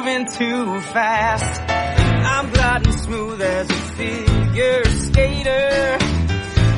[0.00, 1.60] moving too fast.
[1.60, 5.98] I'm gliding smooth as a figure skater.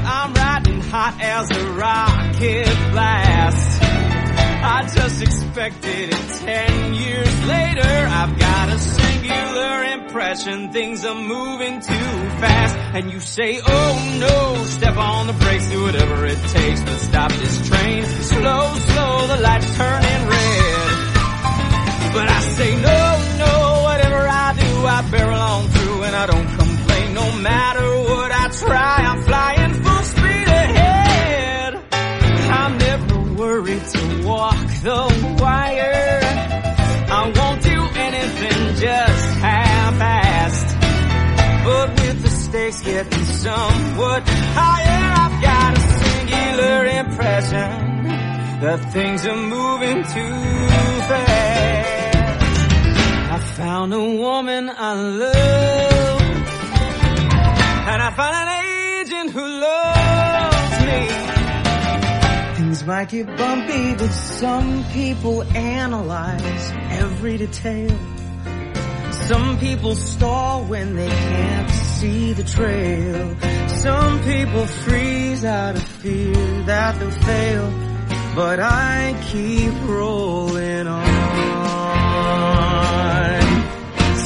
[0.05, 3.83] I'm riding hot as a rocket blast.
[4.65, 7.95] I just expected it ten years later.
[8.11, 12.77] I've got a singular impression things are moving too fast.
[12.97, 17.31] And you say, oh no, step on the brakes, do whatever it takes, but stop
[17.31, 18.03] this train.
[18.03, 21.09] Slow, slow, the lights turning red.
[22.13, 23.12] But I say, no,
[24.85, 27.15] I barrel on through and I don't complain.
[27.15, 31.75] No matter what I try, I'm flying full speed ahead.
[32.61, 36.21] I'm never worried to walk the wire.
[37.19, 40.71] I won't do anything just half-assed.
[41.65, 49.37] But with the stakes getting somewhat higher, I've got a singular impression that things are
[49.37, 50.69] moving too
[51.09, 52.12] fast.
[53.63, 56.21] Found a woman I love,
[57.91, 61.01] and I found an agent who loves me.
[62.57, 67.97] Things might get bumpy, but some people analyze every detail.
[69.29, 73.37] Some people stall when they can't see the trail.
[73.69, 76.35] Some people freeze out of fear
[76.65, 77.71] that they'll fail.
[78.35, 81.12] But I keep rolling on.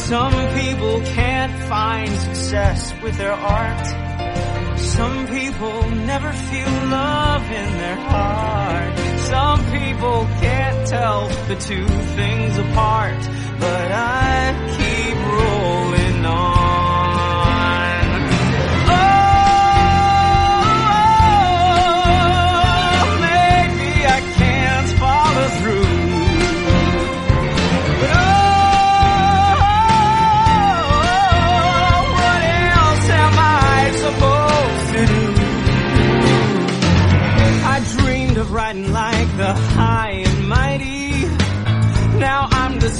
[0.08, 4.78] Some people can't find success with their art.
[4.78, 8.98] Some people never feel love in their heart.
[9.18, 13.18] Some people can't tell the two things apart.
[13.58, 15.75] But I keep rolling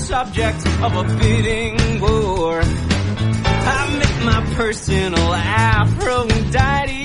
[0.07, 2.61] subject of a bidding war.
[2.63, 7.03] I make my personal Aphrodite.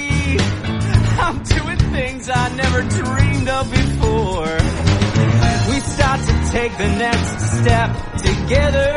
[1.25, 4.53] I'm doing things I never dreamed of before.
[5.71, 7.89] We start to take the next step
[8.21, 8.93] together.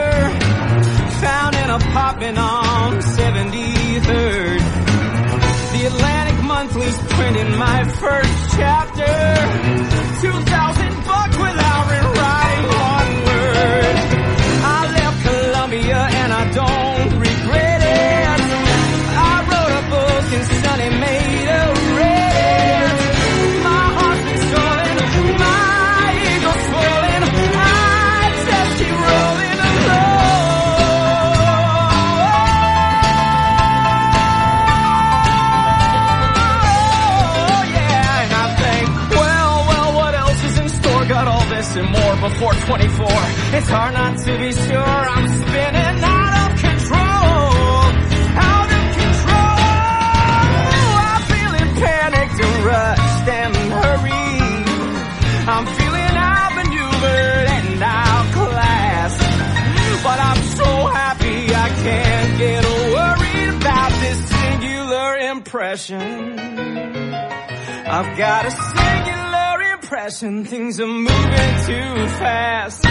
[1.25, 4.61] Found in a popping on 73rd.
[5.73, 9.17] The Atlantic Monthly's printing my first chapter.
[10.21, 12.94] 2,000 bucks without rewriting
[15.75, 18.41] Columbia and I don't regret it.
[19.19, 21.67] I wrote a book and Sonny made a
[21.99, 22.95] red.
[23.65, 24.95] My heart's been stolen,
[25.43, 27.23] my ego's swollen.
[27.59, 30.15] I just keep rolling along.
[37.51, 41.05] Oh, yeah, and I think, well, well, what else is in store?
[41.07, 43.07] Got all this and more before 24.
[43.57, 44.79] It's hard not to be sure
[45.15, 45.24] I'm
[65.55, 66.37] impression.
[67.87, 72.85] I've got a singular impression things are moving too fast.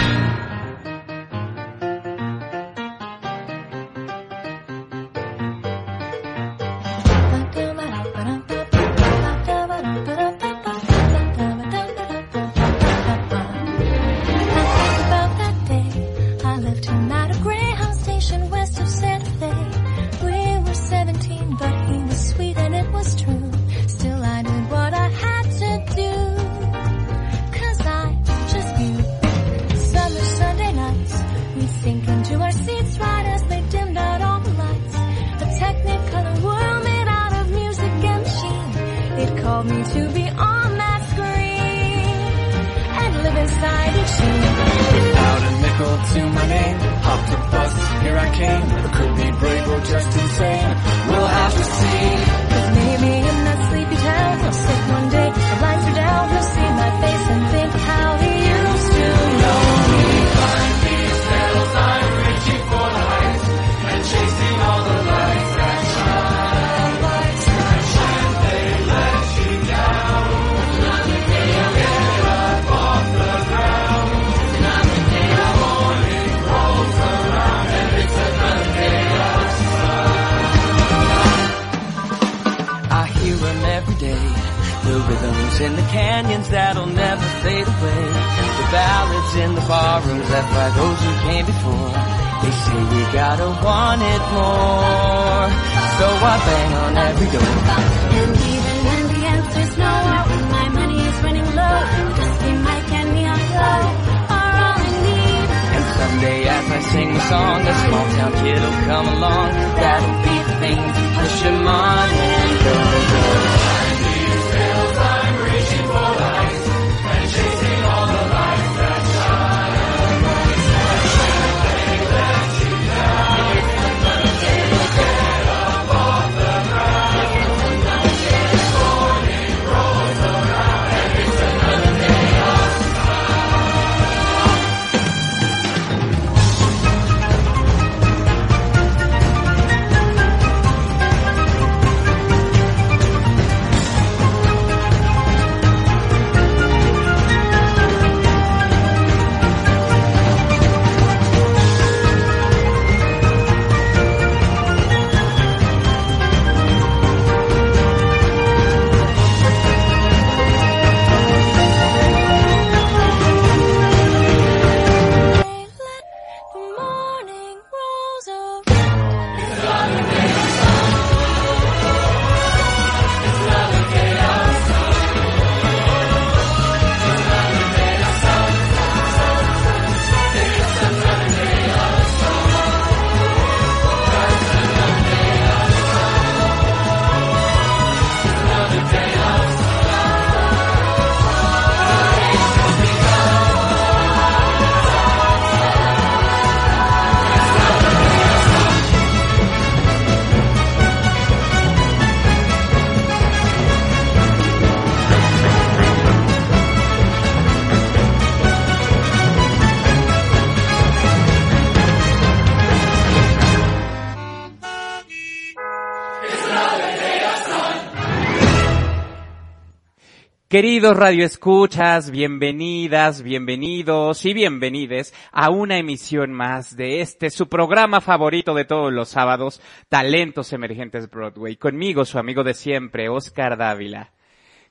[220.54, 228.54] Queridos radioescuchas, bienvenidas, bienvenidos y bienvenides a una emisión más de este, su programa favorito
[228.54, 231.56] de todos los sábados, Talentos Emergentes Broadway.
[231.56, 234.12] Conmigo, su amigo de siempre, Oscar Dávila.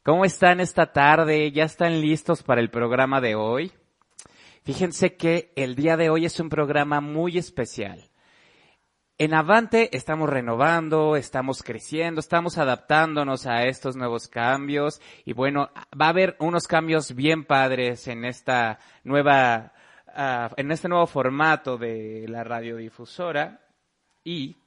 [0.03, 1.51] ¿Cómo están esta tarde?
[1.51, 3.74] ¿Ya están listos para el programa de hoy?
[4.63, 8.06] Fíjense que el día de hoy es un programa muy especial.
[9.23, 16.07] En Avante estamos renovando, estamos creciendo, estamos adaptándonos a estos nuevos cambios y bueno, va
[16.07, 19.71] a haber unos cambios bien padres en esta nueva,
[20.07, 23.61] ah, en este nuevo formato de la radiodifusora
[24.25, 24.57] y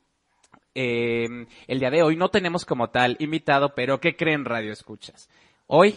[0.75, 1.29] eh,
[1.67, 5.29] el día de hoy no tenemos como tal invitado, pero ¿qué creen radio escuchas?
[5.67, 5.97] Hoy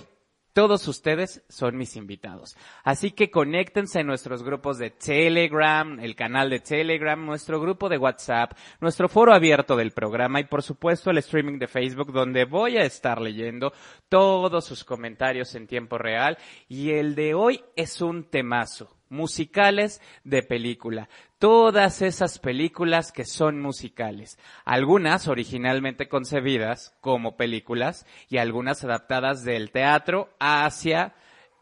[0.54, 2.56] todos ustedes son mis invitados.
[2.84, 7.98] Así que conéctense en nuestros grupos de Telegram, el canal de Telegram, nuestro grupo de
[7.98, 12.78] WhatsApp, nuestro foro abierto del programa y por supuesto el streaming de Facebook donde voy
[12.78, 13.74] a estar leyendo
[14.10, 16.38] todos sus comentarios en tiempo real.
[16.68, 18.99] Y el de hoy es un temazo.
[19.10, 21.10] Musicales de película.
[21.38, 24.38] Todas esas películas que son musicales.
[24.66, 31.14] Algunas originalmente concebidas como películas y algunas adaptadas del teatro hacia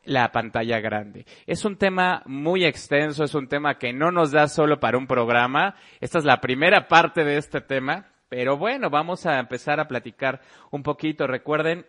[0.07, 1.25] la pantalla grande.
[1.45, 5.05] Es un tema muy extenso, es un tema que no nos da solo para un
[5.05, 5.75] programa.
[5.99, 10.41] Esta es la primera parte de este tema, pero bueno, vamos a empezar a platicar
[10.71, 11.27] un poquito.
[11.27, 11.85] Recuerden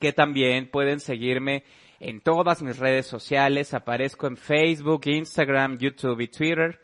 [0.00, 1.64] que también pueden seguirme
[2.02, 3.74] en todas mis redes sociales.
[3.74, 6.80] Aparezco en Facebook, Instagram, YouTube y Twitter.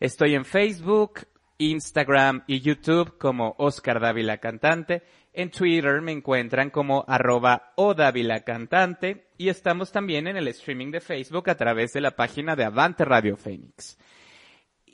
[0.00, 1.26] Estoy en Facebook,
[1.58, 5.02] Instagram y YouTube como Oscar Dávila Cantante.
[5.34, 9.28] En Twitter me encuentran como arroba o Dávila Cantante.
[9.36, 13.04] Y estamos también en el streaming de Facebook a través de la página de Avante
[13.04, 13.98] Radio Fénix.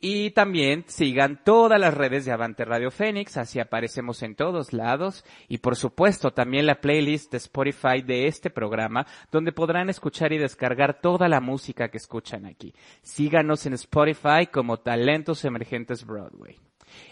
[0.01, 5.25] Y también sigan todas las redes de Avante Radio Fénix, así aparecemos en todos lados.
[5.49, 10.39] Y por supuesto también la playlist de Spotify de este programa, donde podrán escuchar y
[10.39, 12.75] descargar toda la música que escuchan aquí.
[13.03, 16.57] Síganos en Spotify como Talentos Emergentes Broadway.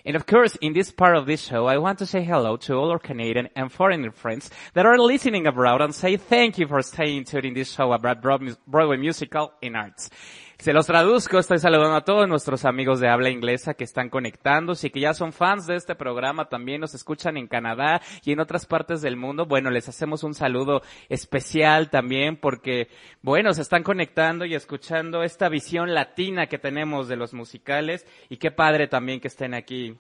[0.05, 2.75] And of course, in this part of this show, I want to say hello to
[2.75, 6.81] all our Canadian and foreigner friends that are listening abroad and say thank you for
[6.83, 10.11] staying tuned in this show about Broad- Broadway musical and arts.
[10.59, 14.87] Se los traduzco, estoy saludando a todos nuestros amigos de habla inglesa que están conectándose
[14.87, 18.41] y que ya son fans de este programa, también nos escuchan en Canadá y en
[18.41, 19.45] otras partes del mundo.
[19.45, 22.89] Bueno, les hacemos un saludo especial también porque,
[23.21, 28.39] bueno, se están conectando y escuchando esta visión latina que tenemos de los musicales y
[28.39, 29.95] qué padre también que estén aquí.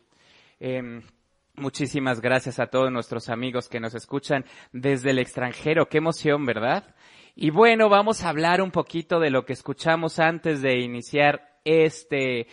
[0.58, 1.02] em,
[1.58, 5.88] Muchísimas gracias a todos nuestros amigos que nos escuchan desde el extranjero.
[5.88, 6.94] Qué emoción, ¿verdad?
[7.38, 12.46] Y bueno, vamos a hablar un poquito de lo que escuchamos antes de iniciar este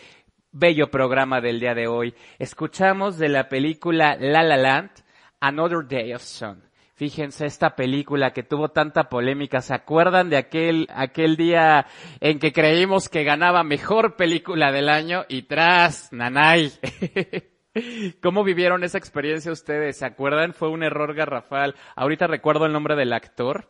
[0.52, 2.14] bello programa del día de hoy.
[2.38, 4.92] Escuchamos de la película La La Land,
[5.40, 6.62] Another Day of Sun.
[6.96, 9.62] Fíjense esta película que tuvo tanta polémica.
[9.62, 11.88] ¿Se acuerdan de aquel, aquel día
[12.20, 16.74] en que creímos que ganaba mejor película del año y tras, nanay?
[18.22, 20.00] ¿Cómo vivieron esa experiencia ustedes?
[20.00, 20.54] ¿Se acuerdan?
[20.54, 21.74] Fue un error garrafal.
[21.96, 23.70] Ahorita recuerdo el nombre del actor.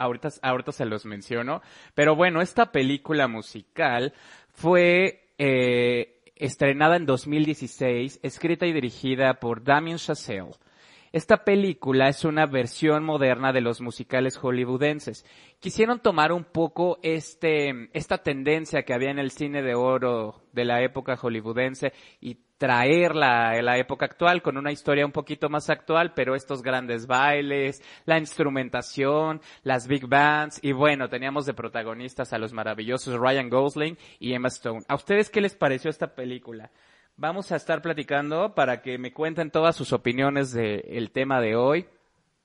[0.00, 1.60] Ahorita, ahorita se los menciono.
[1.94, 4.14] Pero bueno, esta película musical
[4.48, 10.52] fue eh, estrenada en 2016, escrita y dirigida por Damien Chazelle.
[11.12, 15.26] Esta película es una versión moderna de los musicales hollywoodenses.
[15.58, 20.64] Quisieron tomar un poco este, esta tendencia que había en el cine de oro de
[20.64, 25.70] la época hollywoodense y traerla a la época actual con una historia un poquito más
[25.70, 32.34] actual, pero estos grandes bailes, la instrumentación, las big bands y bueno, teníamos de protagonistas
[32.34, 34.82] a los maravillosos Ryan Gosling y Emma Stone.
[34.88, 36.70] ¿A ustedes qué les pareció esta película?
[37.16, 41.86] Vamos a estar platicando para que me cuenten todas sus opiniones del tema de hoy.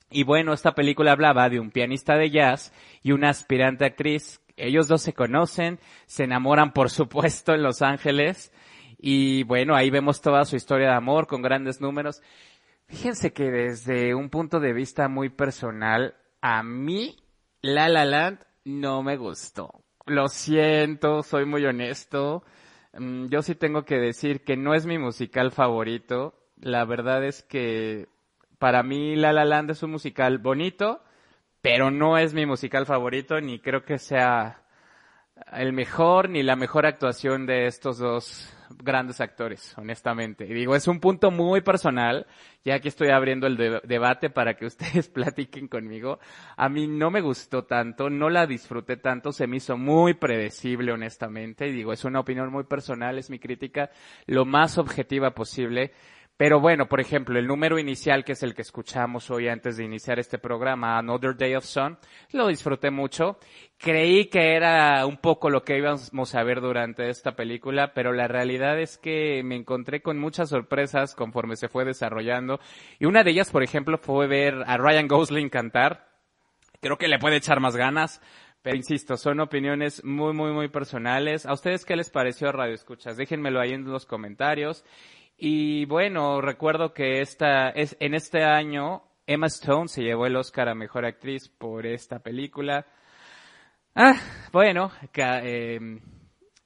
[0.10, 2.72] Y bueno, esta película hablaba de un pianista de jazz
[3.04, 4.40] y una aspirante actriz.
[4.56, 8.54] Ellos dos se conocen, se enamoran por supuesto en Los Ángeles.
[9.08, 12.24] Y bueno, ahí vemos toda su historia de amor con grandes números.
[12.88, 17.16] Fíjense que desde un punto de vista muy personal, a mí
[17.62, 19.84] La La Land no me gustó.
[20.08, 22.44] Lo siento, soy muy honesto.
[22.94, 26.34] Mm, yo sí tengo que decir que no es mi musical favorito.
[26.60, 28.08] La verdad es que
[28.58, 31.04] para mí La La Land es un musical bonito,
[31.62, 34.65] pero no es mi musical favorito ni creo que sea
[35.52, 40.46] el mejor ni la mejor actuación de estos dos grandes actores, honestamente.
[40.46, 42.26] Y digo, es un punto muy personal,
[42.64, 46.20] ya que estoy abriendo el debate para que ustedes platiquen conmigo.
[46.58, 50.92] A mí no me gustó tanto, no la disfruté tanto, se me hizo muy predecible,
[50.92, 51.68] honestamente.
[51.68, 53.90] Y digo, es una opinión muy personal, es mi crítica,
[54.26, 55.94] lo más objetiva posible.
[56.38, 59.86] Pero bueno, por ejemplo, el número inicial, que es el que escuchamos hoy antes de
[59.86, 61.98] iniciar este programa, Another Day of Sun,
[62.34, 63.40] lo disfruté mucho.
[63.78, 68.28] Creí que era un poco lo que íbamos a ver durante esta película, pero la
[68.28, 72.60] realidad es que me encontré con muchas sorpresas conforme se fue desarrollando.
[73.00, 76.10] Y una de ellas, por ejemplo, fue ver a Ryan Gosling cantar.
[76.82, 78.22] Creo que le puede echar más ganas.
[78.62, 81.46] Pero insisto, son opiniones muy, muy, muy personales.
[81.46, 83.16] ¿A ustedes qué les pareció Radio Escuchas?
[83.16, 84.84] Déjenmelo ahí en los comentarios.
[85.38, 90.70] Y bueno, recuerdo que esta, es, en este año Emma Stone se llevó el Oscar
[90.70, 92.86] a Mejor Actriz por esta película.
[93.96, 94.16] Ah,
[94.52, 96.00] bueno, eh,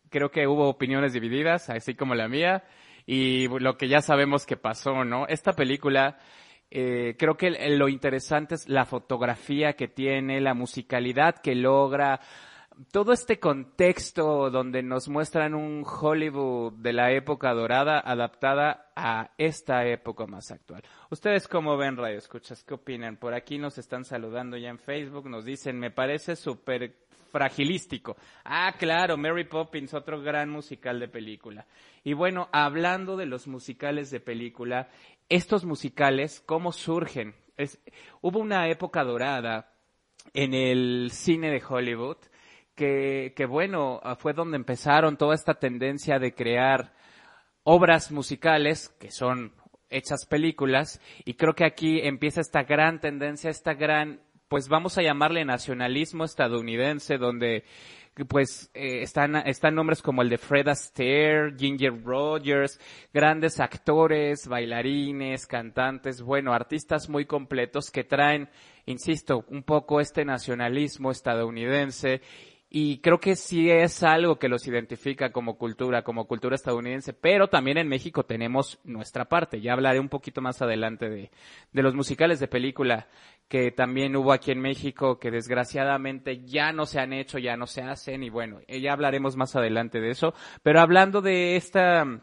[0.09, 2.63] creo que hubo opiniones divididas, así como la mía,
[3.05, 5.25] y lo que ya sabemos que pasó, ¿no?
[5.27, 6.17] Esta película,
[6.69, 12.19] eh, creo que lo interesante es la fotografía que tiene, la musicalidad que logra,
[12.91, 19.85] todo este contexto donde nos muestran un Hollywood de la época dorada adaptada a esta
[19.85, 20.81] época más actual.
[21.09, 22.63] ¿Ustedes cómo ven, Radio Escuchas?
[22.63, 23.17] ¿Qué opinan?
[23.17, 26.95] Por aquí nos están saludando ya en Facebook, nos dicen, me parece súper
[27.31, 28.15] fragilístico.
[28.45, 31.65] Ah, claro, Mary Poppins, otro gran musical de película.
[32.03, 34.89] Y bueno, hablando de los musicales de película,
[35.27, 37.35] estos musicales, ¿cómo surgen?
[38.21, 39.73] hubo una época dorada
[40.33, 42.15] en el cine de Hollywood
[42.79, 46.93] que, bueno, ah, fue donde empezaron toda esta tendencia de crear
[47.63, 49.53] obras musicales que son
[49.89, 55.01] hechas películas y creo que aquí empieza esta gran tendencia, esta gran, pues vamos a
[55.01, 57.65] llamarle nacionalismo estadounidense, donde
[58.27, 62.79] pues eh, están, están nombres como el de Fred Astaire, Ginger Rogers,
[63.13, 68.49] grandes actores, bailarines, cantantes, bueno, artistas muy completos que traen,
[68.85, 72.21] insisto, un poco este nacionalismo estadounidense
[72.71, 77.47] y creo que sí es algo que los identifica como cultura, como cultura estadounidense, pero
[77.47, 79.59] también en México tenemos nuestra parte.
[79.59, 81.31] Ya hablaré un poquito más adelante de,
[81.71, 83.07] de los musicales de película
[83.47, 87.65] que también hubo aquí en México, que desgraciadamente ya no se han hecho, ya no
[87.65, 90.35] se hacen, y bueno, ya hablaremos más adelante de eso.
[90.61, 92.21] Pero hablando de esta,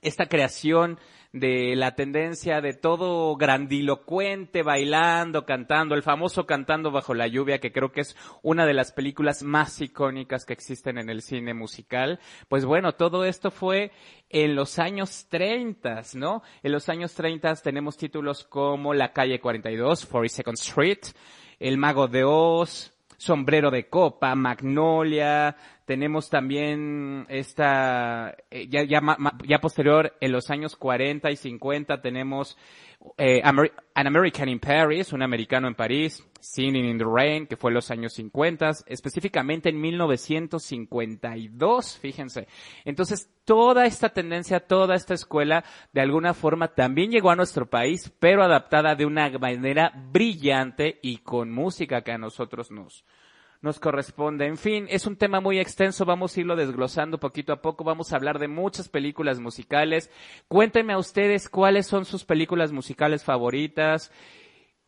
[0.00, 1.00] esta creación
[1.32, 7.72] de la tendencia de todo grandilocuente, bailando, cantando, el famoso Cantando bajo la lluvia, que
[7.72, 12.18] creo que es una de las películas más icónicas que existen en el cine musical.
[12.48, 13.92] Pues bueno, todo esto fue
[14.28, 16.42] en los años 30, ¿no?
[16.62, 21.00] En los años 30 tenemos títulos como La calle 42, 42nd Street,
[21.60, 29.02] El mago de Oz, Sombrero de Copa, Magnolia, Tenemos también esta, eh, ya, ya,
[29.44, 32.56] ya posterior, en los años 40 y 50, tenemos
[33.18, 37.70] eh, An American in Paris, un americano en París, Singing in the Rain, que fue
[37.70, 42.48] en los años 50, específicamente en 1952, fíjense.
[42.84, 48.12] Entonces, toda esta tendencia, toda esta escuela, de alguna forma también llegó a nuestro país,
[48.18, 53.04] pero adaptada de una manera brillante y con música que a nosotros nos,
[53.62, 54.46] nos corresponde.
[54.46, 58.12] En fin, es un tema muy extenso, vamos a irlo desglosando poquito a poco, vamos
[58.12, 60.10] a hablar de muchas películas musicales.
[60.48, 64.12] Cuéntenme a ustedes cuáles son sus películas musicales favoritas,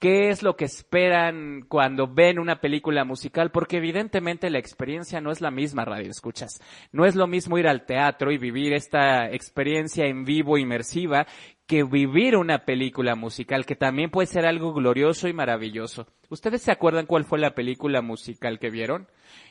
[0.02, 5.30] qué es lo que esperan cuando ven una película musical, porque evidentemente la experiencia no
[5.30, 6.60] es la misma, radio escuchas.
[6.90, 11.28] No es lo mismo ir al teatro y vivir esta experiencia en vivo inmersiva
[11.68, 16.08] que vivir una película musical, que también puede ser algo glorioso y maravilloso.
[16.30, 19.06] ¿Ustedes se acuerdan cuál fue la película musical que vieron?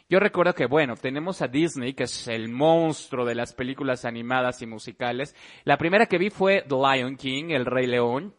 [0.09, 4.61] Yo recuerdo que, bueno, tenemos a Disney, que es el monstruo de las películas animadas
[4.61, 5.33] y musicales.
[5.63, 8.35] La primera que vi fue The Lion King, El Rey León,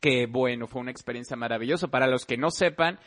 [0.00, 1.88] que bueno, fue una experiencia maravillosa.
[1.88, 2.98] Para los que no sepan,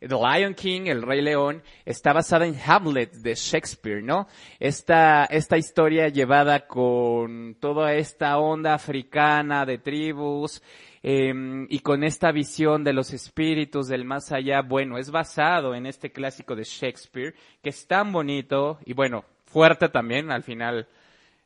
[0.00, 4.26] The Lion King, El Rey León, está basada en Hamlet de Shakespeare, ¿no?
[4.60, 10.62] Esta, esta historia llevada con toda esta onda africana de tribus,
[11.06, 11.34] eh,
[11.68, 16.10] y con esta visión de los espíritus del más allá, bueno, es basado en este
[16.10, 20.88] clásico de Shakespeare, que es tan bonito y bueno, fuerte también, al final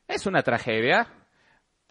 [0.07, 1.07] es una tragedia,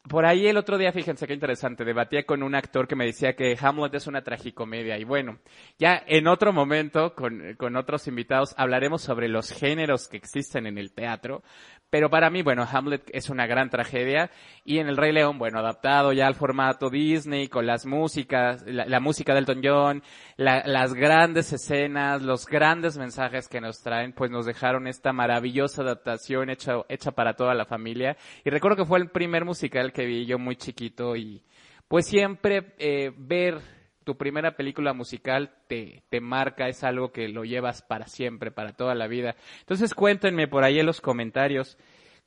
[0.08, 3.34] por ahí el otro día, fíjense qué interesante, debatía con un actor que me decía
[3.34, 4.98] que Hamlet es una tragicomedia.
[4.98, 5.38] Y bueno,
[5.78, 10.78] ya en otro momento, con, con otros invitados, hablaremos sobre los géneros que existen en
[10.78, 11.42] el teatro.
[11.90, 14.30] Pero para mí, bueno, Hamlet es una gran tragedia.
[14.64, 19.00] Y en El Rey León, bueno, adaptado ya al formato Disney, con las músicas, la,
[19.00, 20.02] música del Elton John,
[20.36, 25.80] la- las grandes escenas, los grandes mensajes que nos traen, pues nos dejaron esta maravillosa
[25.82, 28.16] adaptación hecha, hecha para toda la familia.
[28.44, 31.42] Y recuerdo que fue el primer musical que vi yo muy chiquito y
[31.88, 33.77] pues siempre eh, ver
[34.08, 38.72] tu primera película musical te, te marca, es algo que lo llevas para siempre, para
[38.72, 39.36] toda la vida.
[39.60, 41.76] Entonces cuéntenme por ahí en los comentarios,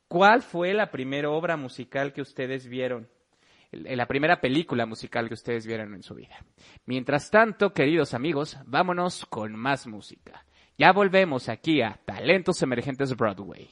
[0.07, 3.09] ¿cuál fue la primera obra musical que ustedes vieron?
[3.71, 6.35] El- La primera película musical que ustedes vieron en su vida.
[6.85, 10.45] Mientras tanto, queridos amigos, vámonos con más música.
[10.77, 13.67] Ya volvemos aquí a Talentos Emergentes Broadway.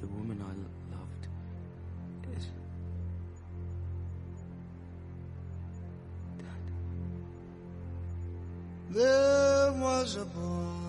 [0.00, 0.54] The woman I
[0.96, 1.24] loved
[2.36, 2.46] is
[6.38, 6.64] dead.
[8.90, 10.80] There was a boy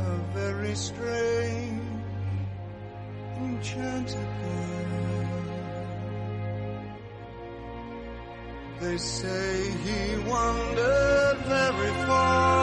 [0.00, 1.82] a very strange,
[3.38, 5.26] enchanted boy.
[8.80, 12.59] They say he wandered very far,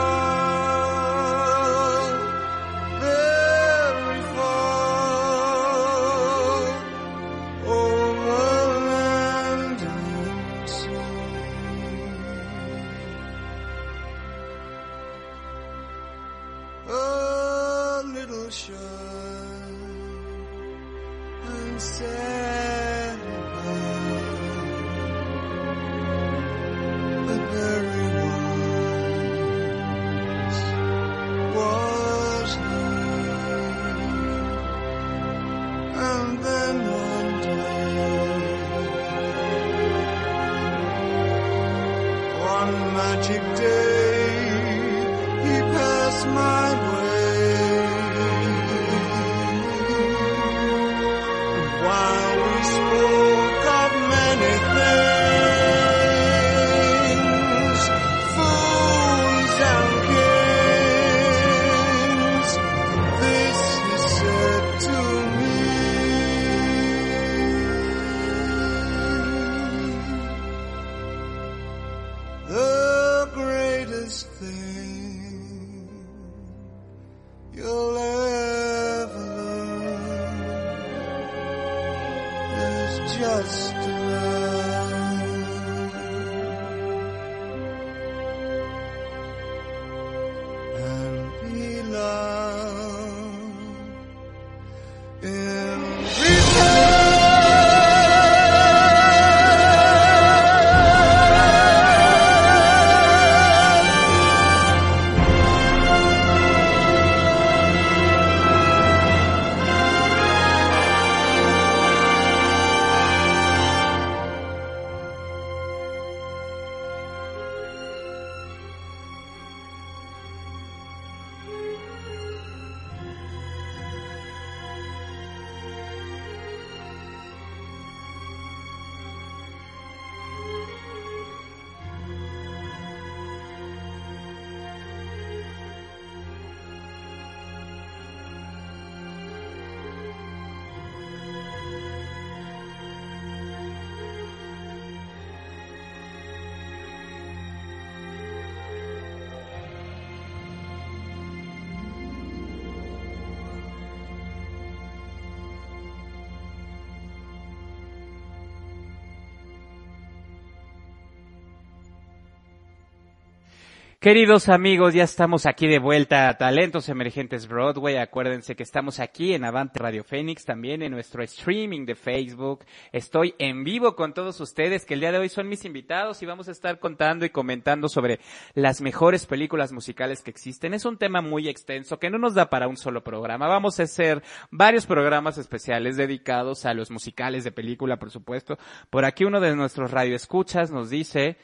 [164.00, 167.96] Queridos amigos, ya estamos aquí de vuelta a Talentos Emergentes Broadway.
[167.96, 172.64] Acuérdense que estamos aquí en Avante Radio Fénix, también en nuestro streaming de Facebook.
[172.92, 176.26] Estoy en vivo con todos ustedes, que el día de hoy son mis invitados y
[176.26, 178.20] vamos a estar contando y comentando sobre
[178.54, 180.74] las mejores películas musicales que existen.
[180.74, 183.48] Es un tema muy extenso que no nos da para un solo programa.
[183.48, 188.58] Vamos a hacer varios programas especiales dedicados a los musicales de película, por supuesto.
[188.90, 191.36] Por aquí uno de nuestros radioescuchas nos dice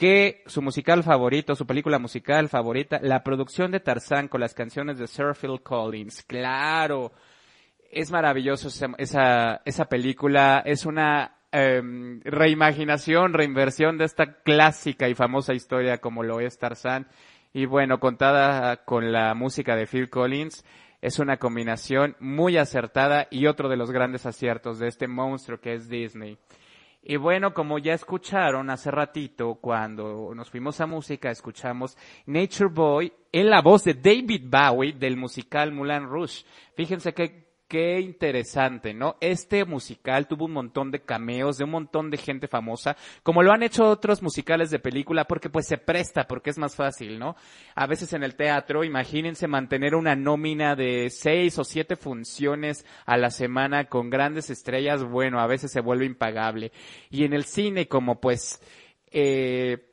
[0.00, 4.98] que su musical favorito, su película musical favorita, la producción de Tarzán con las canciones
[4.98, 6.22] de Sir Phil Collins.
[6.22, 7.12] Claro,
[7.90, 15.14] es maravilloso esa, esa, esa película, es una em, reimaginación, reinversión de esta clásica y
[15.14, 17.06] famosa historia como lo es Tarzán.
[17.52, 20.64] Y bueno, contada con la música de Phil Collins,
[21.02, 25.74] es una combinación muy acertada y otro de los grandes aciertos de este monstruo que
[25.74, 26.38] es Disney.
[27.02, 33.12] Y bueno, como ya escucharon hace ratito, cuando nos fuimos a música, escuchamos Nature Boy
[33.32, 36.44] en la voz de David Bowie del musical Moulin Rouge.
[36.74, 39.16] Fíjense que qué interesante, ¿no?
[39.20, 43.52] Este musical tuvo un montón de cameos de un montón de gente famosa, como lo
[43.52, 47.36] han hecho otros musicales de película, porque pues se presta, porque es más fácil, ¿no?
[47.76, 53.16] A veces en el teatro, imagínense mantener una nómina de seis o siete funciones a
[53.16, 56.72] la semana con grandes estrellas, bueno, a veces se vuelve impagable.
[57.08, 58.60] Y en el cine, como pues,
[59.12, 59.89] eh,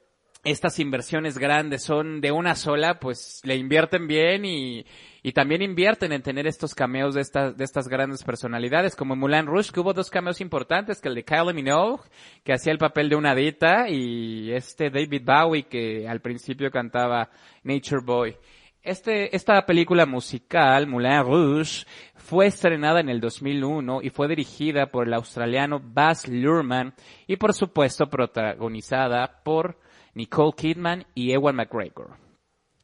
[0.51, 4.85] estas inversiones grandes son de una sola, pues le invierten bien y,
[5.21, 9.45] y también invierten en tener estos cameos de estas, de estas grandes personalidades, como Mulan
[9.45, 12.03] Rouge, que hubo dos cameos importantes, que el de Kylie Minogue,
[12.45, 17.29] que hacía el papel de una dita, y este David Bowie, que al principio cantaba
[17.63, 18.37] Nature Boy.
[18.81, 25.07] Este, esta película musical, Moulin Rouge, fue estrenada en el 2001 y fue dirigida por
[25.07, 26.93] el australiano Baz Luhrmann
[27.27, 29.77] y por supuesto protagonizada por
[30.17, 32.17] Nicole Kidman y Ewan McGregor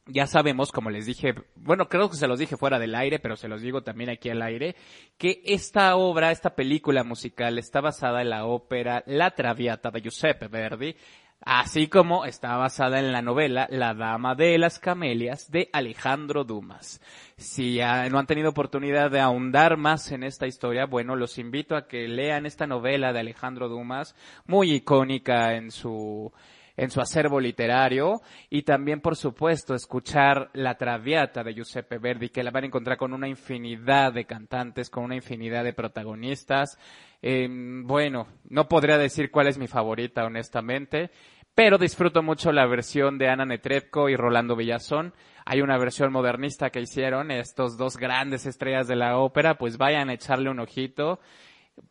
[0.06, 3.36] ya sabemos, como les dije, bueno, creo que se los dije fuera del aire, pero
[3.36, 4.76] se los digo también aquí al aire,
[5.16, 10.48] que esta obra, esta película musical está basada en la ópera La Traviata de Giuseppe
[10.48, 10.94] Verdi,
[11.40, 17.00] así como está basada en la novela La Dama de las Camelias de Alejandro Dumas.
[17.38, 21.86] Si no han tenido oportunidad de ahondar más en esta historia, bueno, los invito a
[21.88, 24.14] que lean esta novela de Alejandro Dumas,
[24.46, 26.30] muy icónica en su
[26.76, 32.42] en su acervo literario y también, por supuesto, escuchar La Traviata de Giuseppe Verdi, que
[32.42, 36.78] la van a encontrar con una infinidad de cantantes, con una infinidad de protagonistas.
[37.22, 41.10] Eh, bueno, no podría decir cuál es mi favorita, honestamente,
[41.54, 45.14] pero disfruto mucho la versión de Ana Netrebko y Rolando Villazón.
[45.46, 50.08] Hay una versión modernista que hicieron estos dos grandes estrellas de la ópera, pues vayan
[50.08, 51.20] a echarle un ojito.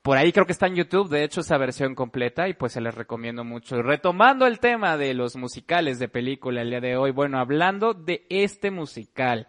[0.02, 2.82] Por ahí creo que está en YouTube, de hecho, esa versión completa y pues se
[2.82, 3.82] les recomiendo mucho.
[3.82, 8.26] Retomando el tema de los musicales de película el día de hoy, bueno, hablando de
[8.30, 9.48] este musical,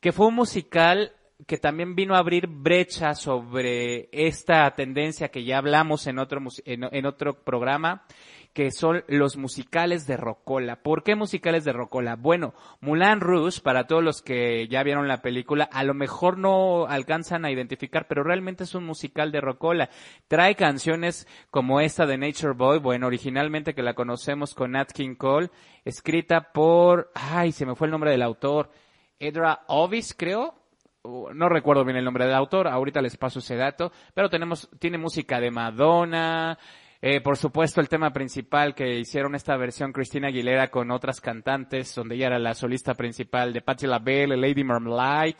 [0.00, 1.12] que fue un musical
[1.46, 7.06] que también vino a abrir brecha sobre esta tendencia que ya hablamos en otro, en
[7.06, 8.04] otro programa,
[8.52, 10.82] que son los musicales de Rocola.
[10.82, 12.16] ¿Por qué musicales de Rocola?
[12.16, 16.86] Bueno, Moulin Rouge, para todos los que ya vieron la película, a lo mejor no
[16.86, 19.90] alcanzan a identificar, pero realmente es un musical de Rocola.
[20.26, 25.14] Trae canciones como esta de Nature Boy, bueno, originalmente que la conocemos con Nat King
[25.14, 25.50] Cole,
[25.84, 28.70] escrita por, ay, se me fue el nombre del autor,
[29.18, 30.54] Edra Ovis, creo,
[31.04, 34.98] no recuerdo bien el nombre del autor, ahorita les paso ese dato, pero tenemos, tiene
[34.98, 36.58] música de Madonna,
[37.00, 41.94] eh, por supuesto, el tema principal que hicieron esta versión Cristina Aguilera con otras cantantes,
[41.94, 45.36] donde ella era la solista principal de Patti LaBelle, Lady Marmalade.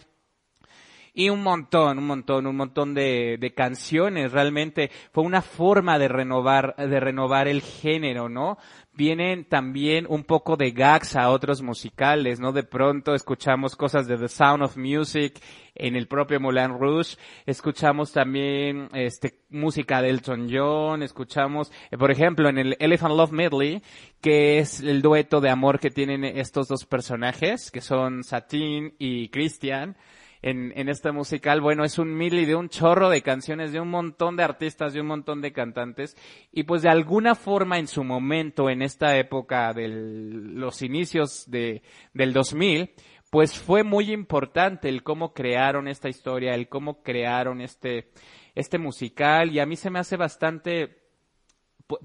[1.15, 4.31] Y un montón, un montón, un montón de, de canciones.
[4.31, 8.57] Realmente fue una forma de renovar, de renovar el género, ¿no?
[8.99, 12.51] Vienen también un poco de gags a otros musicales, ¿no?
[12.51, 15.41] De pronto escuchamos cosas de The Sound of Music
[15.77, 22.11] en el propio Moulin Rouge, escuchamos también este música de Elton John, escuchamos, eh, por
[22.11, 23.83] ejemplo, en el Elephant Love Medley,
[24.21, 29.29] que es el dueto de amor que tienen estos dos personajes, que son Satin y
[29.29, 29.97] Christian,
[30.43, 33.91] en, en este musical, bueno, es un mili de un chorro de canciones, de un
[33.91, 36.17] montón de artistas, de un montón de cantantes,
[36.53, 41.83] y pues de alguna forma en su momento, en esta época de los inicios de,
[42.15, 42.91] del 2000,
[43.31, 48.11] pues fue muy importante el cómo crearon esta historia, el cómo crearon este,
[48.55, 51.03] este musical, y a mí se me hace bastante,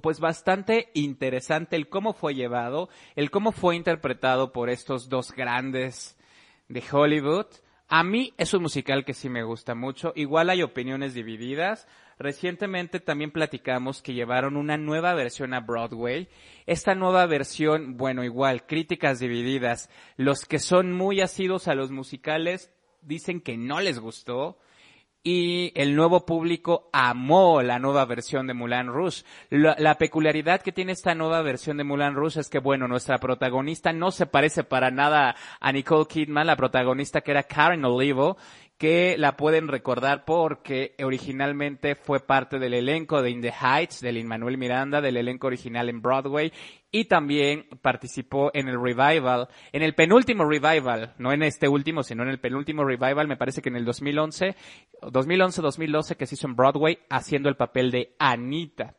[0.02, 6.17] pues bastante interesante el cómo fue llevado, el cómo fue interpretado por estos dos grandes
[6.67, 7.48] de Hollywood,
[7.88, 10.13] a mí es un musical que sí me gusta mucho.
[10.15, 11.88] Igual hay opiniones divididas.
[12.19, 16.30] recientemente también platicamos que llevaron una nueva versión a Broadway.
[16.65, 19.89] Esta nueva versión, bueno, igual, críticas divididas.
[20.15, 24.58] Los que son muy asidos a los musicales dicen que no les gustó
[25.24, 29.24] y el nuevo público amó la nueva versión de Mulan Rouge.
[29.50, 33.20] La, la, peculiaridad que tiene esta nueva versión de Mulan Rouge es que, bueno, nuestra
[33.20, 38.36] protagonista no se parece para nada a Nicole Kidman, la protagonista que era Karen Olivo,
[38.78, 44.16] que la pueden recordar porque originalmente fue parte del elenco de In the Heights, del
[44.16, 46.52] Lin-Manuel Miranda, del elenco original en Broadway,
[46.93, 52.21] y también participó en el revival, en el penúltimo revival, no en este último, sino
[52.21, 54.56] en el penúltimo revival, me parece que en el 2011,
[55.01, 58.95] 2011-2012 que se hizo en Broadway, haciendo el papel de Anita.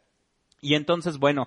[0.61, 1.47] Y entonces, bueno,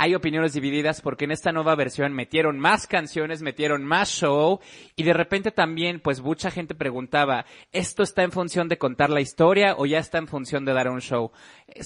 [0.00, 4.60] hay opiniones divididas porque en esta nueva versión metieron más canciones, metieron más show
[4.94, 9.20] y de repente también pues mucha gente preguntaba, ¿esto está en función de contar la
[9.20, 11.32] historia o ya está en función de dar un show?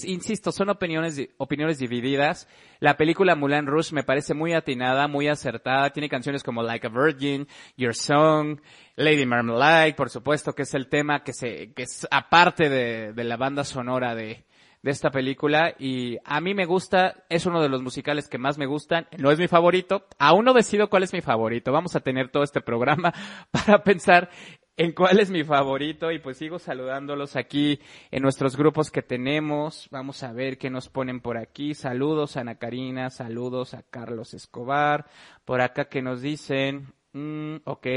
[0.03, 2.47] Insisto, son opiniones, opiniones divididas.
[2.79, 5.89] La película Mulan Rouge me parece muy atinada, muy acertada.
[5.89, 7.47] Tiene canciones como Like a Virgin,
[7.77, 8.59] Your Song,
[8.95, 13.23] Lady Marmalade, por supuesto, que es el tema que se, que es aparte de, de
[13.23, 14.45] la banda sonora de,
[14.83, 18.57] de esta película y a mí me gusta, es uno de los musicales que más
[18.57, 22.01] me gustan, no es mi favorito, aún no decido cuál es mi favorito, vamos a
[22.01, 23.13] tener todo este programa
[23.51, 24.29] para pensar
[24.75, 27.79] en cuál es mi favorito y pues sigo saludándolos aquí
[28.11, 32.41] en nuestros grupos que tenemos, vamos a ver qué nos ponen por aquí, saludos a
[32.41, 35.05] Ana Karina, saludos a Carlos Escobar,
[35.45, 37.87] por acá que nos dicen, mm, ok,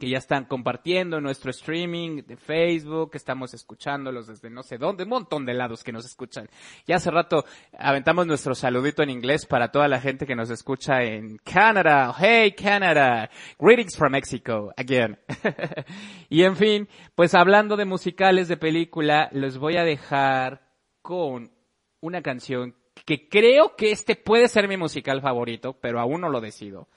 [0.00, 5.10] que ya están compartiendo nuestro streaming de Facebook, estamos escuchándolos desde no sé dónde, un
[5.10, 6.48] montón de lados que nos escuchan.
[6.86, 7.44] Ya hace rato
[7.78, 12.14] aventamos nuestro saludito en inglés para toda la gente que nos escucha en Canadá.
[12.18, 15.18] Hey Canada, greetings from Mexico, again.
[16.30, 20.62] y en fin, pues hablando de musicales de película, los voy a dejar
[21.02, 21.52] con
[22.00, 26.40] una canción que creo que este puede ser mi musical favorito, pero aún no lo
[26.40, 26.88] decido.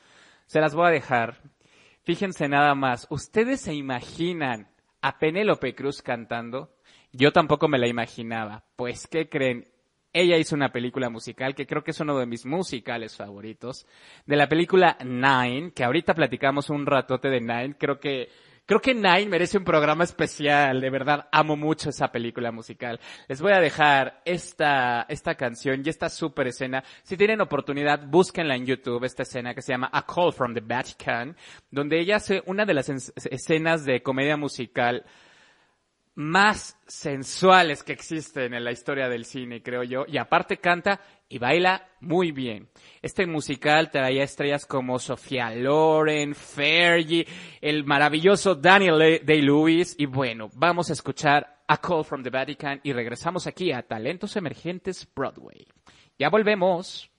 [0.45, 1.41] Se las voy a dejar
[2.03, 4.67] Fíjense nada más, ¿ustedes se imaginan
[5.01, 6.75] a Penélope Cruz cantando?
[7.13, 8.65] Yo tampoco me la imaginaba.
[8.75, 9.69] Pues, ¿qué creen?
[10.11, 13.87] Ella hizo una película musical que creo que es uno de mis musicales favoritos.
[14.25, 17.77] De la película Nine, que ahorita platicamos un ratote de Nine.
[17.77, 18.29] Creo que
[18.65, 22.97] Creo que Nine merece un programa especial, de verdad amo mucho esa película musical.
[23.27, 26.81] Les voy a dejar esta, esta canción y esta super escena.
[27.03, 30.61] Si tienen oportunidad, búsquenla en YouTube, esta escena que se llama A Call from the
[30.61, 31.35] Vatican,
[31.71, 35.03] donde ella hace una de las escenas de comedia musical
[36.15, 41.39] más sensuales que existen en la historia del cine, creo yo, y aparte canta y
[41.39, 42.69] baila muy bien.
[43.01, 47.25] Este musical traía estrellas como Sofía Loren, Fergie,
[47.61, 52.93] el maravilloso Daniel Day-Lewis y bueno, vamos a escuchar A Call from the Vatican y
[52.93, 55.65] regresamos aquí a Talentos Emergentes Broadway.
[56.19, 57.09] Ya volvemos.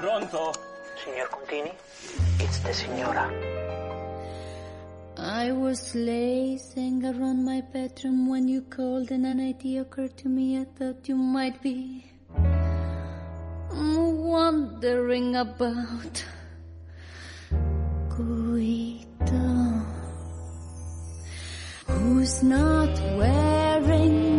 [0.00, 0.52] Pronto.
[1.04, 1.74] Signor Contini,
[2.38, 3.30] it's the signora.
[5.18, 10.58] I was lazing around my bedroom when you called and an idea occurred to me.
[10.58, 12.06] I thought you might be
[13.74, 16.24] wondering about
[18.08, 19.84] Guido,
[21.88, 24.29] who's not wearing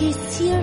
[0.00, 0.59] to kiss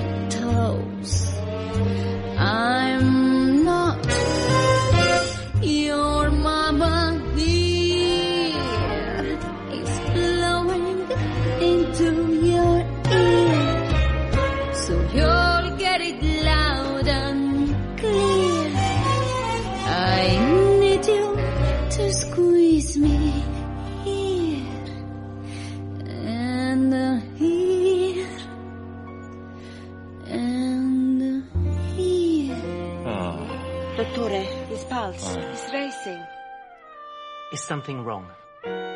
[37.68, 38.26] something wrong?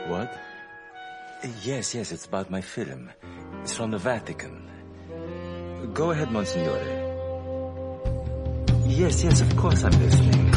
[0.08, 0.32] What?
[1.64, 3.12] Yes, yes, it's about my film.
[3.62, 4.70] It's from the Vatican.
[5.94, 6.80] Go ahead, Monsignore.
[8.88, 10.52] Yes, yes, of course I'm listening.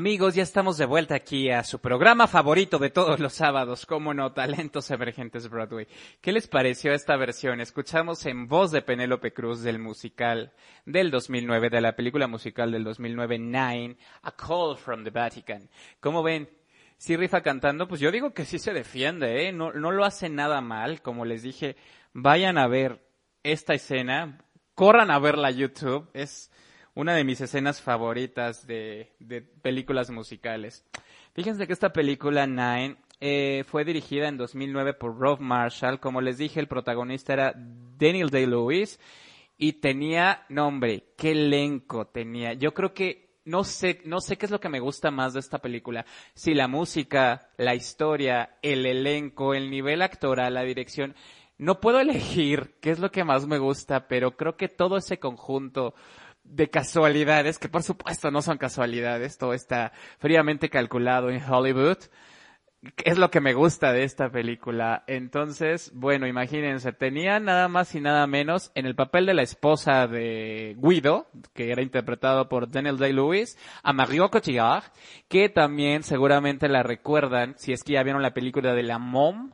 [0.00, 4.14] Amigos, ya estamos de vuelta aquí a su programa favorito de todos los sábados, como
[4.14, 5.86] no, Talentos Emergentes Broadway.
[6.22, 7.60] ¿Qué les pareció esta versión?
[7.60, 10.54] Escuchamos en voz de Penélope Cruz del musical
[10.86, 15.68] del 2009, de la película musical del 2009, Nine, A Call from the Vatican.
[16.00, 16.48] ¿Cómo ven?
[16.96, 19.52] Si rifa cantando, pues yo digo que sí se defiende, ¿eh?
[19.52, 21.02] No, no lo hace nada mal.
[21.02, 21.76] Como les dije,
[22.14, 23.06] vayan a ver
[23.42, 24.38] esta escena,
[24.74, 26.08] corran a verla YouTube.
[26.14, 26.50] Es
[26.94, 30.84] una de mis escenas favoritas de, de películas musicales.
[31.34, 36.00] Fíjense que esta película Nine eh, fue dirigida en 2009 por Rob Marshall.
[36.00, 38.98] Como les dije, el protagonista era Daniel Day-Lewis
[39.58, 42.54] y tenía nombre, qué elenco tenía.
[42.54, 45.40] Yo creo que no sé, no sé qué es lo que me gusta más de
[45.40, 46.06] esta película.
[46.34, 51.14] Si la música, la historia, el elenco, el nivel actoral, la dirección.
[51.58, 55.18] No puedo elegir qué es lo que más me gusta, pero creo que todo ese
[55.18, 55.94] conjunto
[56.44, 61.98] de casualidades, que por supuesto no son casualidades, todo está fríamente calculado en Hollywood,
[63.04, 65.04] es lo que me gusta de esta película.
[65.06, 70.06] Entonces, bueno, imagínense, tenía nada más y nada menos en el papel de la esposa
[70.06, 74.84] de Guido, que era interpretado por Daniel Day-Lewis, a Marion Cotillard,
[75.28, 79.52] que también seguramente la recuerdan, si es que ya vieron la película de La Mom,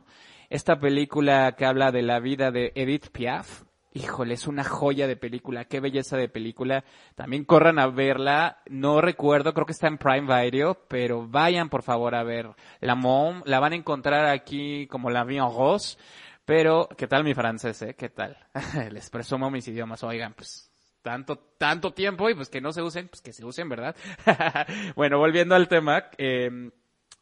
[0.49, 3.63] esta película que habla de la vida de Edith Piaf,
[3.97, 6.83] híjole, es una joya de película, qué belleza de película.
[7.15, 11.83] También corran a verla, no recuerdo, creo que está en Prime Video, pero vayan por
[11.83, 15.97] favor a ver La Mom, la van a encontrar aquí como la Vie en Rose,
[16.45, 17.95] pero ¿qué tal mi francés, eh?
[17.95, 18.37] ¿Qué tal?
[18.91, 23.07] Les presumo mis idiomas, oigan, pues tanto, tanto tiempo y pues que no se usen,
[23.07, 23.95] pues que se usen, ¿verdad?
[24.95, 26.69] bueno, volviendo al tema, eh,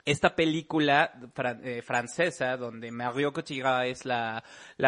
[0.06, 1.14] esta película
[1.64, 4.44] eh, francesa donde Mario Cotillard es la,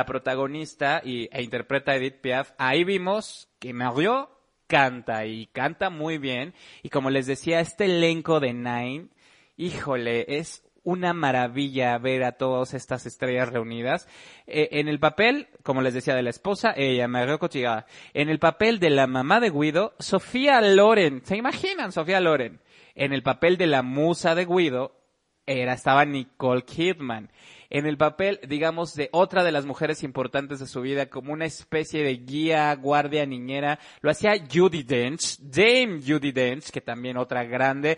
[0.06, 4.30] protagonista y, e interpreta Edith Piaf, ahí vimos que Mario
[4.68, 6.54] canta y canta muy bien
[6.84, 9.08] y como les decía, este elenco de Nine,
[9.56, 14.08] híjole, es una maravilla ver a todas estas estrellas reunidas.
[14.46, 17.84] Eh, en el papel, como les decía, de la esposa, ella, Mario Cotillard.
[18.14, 21.26] En el papel de la mamá de Guido, Sofía Loren.
[21.26, 22.62] ¿Se imaginan, Sofía Loren?
[22.96, 24.97] En el papel de la musa de Guido,
[25.48, 27.32] era, estaba Nicole Kidman.
[27.70, 31.46] En el papel, digamos, de otra de las mujeres importantes de su vida, como una
[31.46, 37.44] especie de guía, guardia, niñera, lo hacía Judy Dench, Dame Judy Dench, que también otra
[37.44, 37.98] grande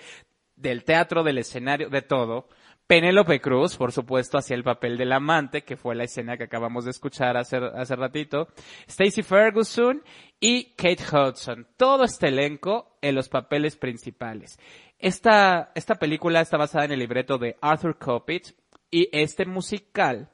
[0.56, 2.48] del teatro, del escenario, de todo.
[2.90, 6.86] Penélope Cruz, por supuesto, hacía el papel del amante, que fue la escena que acabamos
[6.86, 8.48] de escuchar hace, hace ratito.
[8.90, 10.02] Stacey Ferguson
[10.40, 11.68] y Kate Hudson.
[11.78, 14.58] Todo este elenco en los papeles principales.
[15.00, 18.50] Esta, esta película está basada en el libreto de Arthur Kopit
[18.92, 20.30] y este musical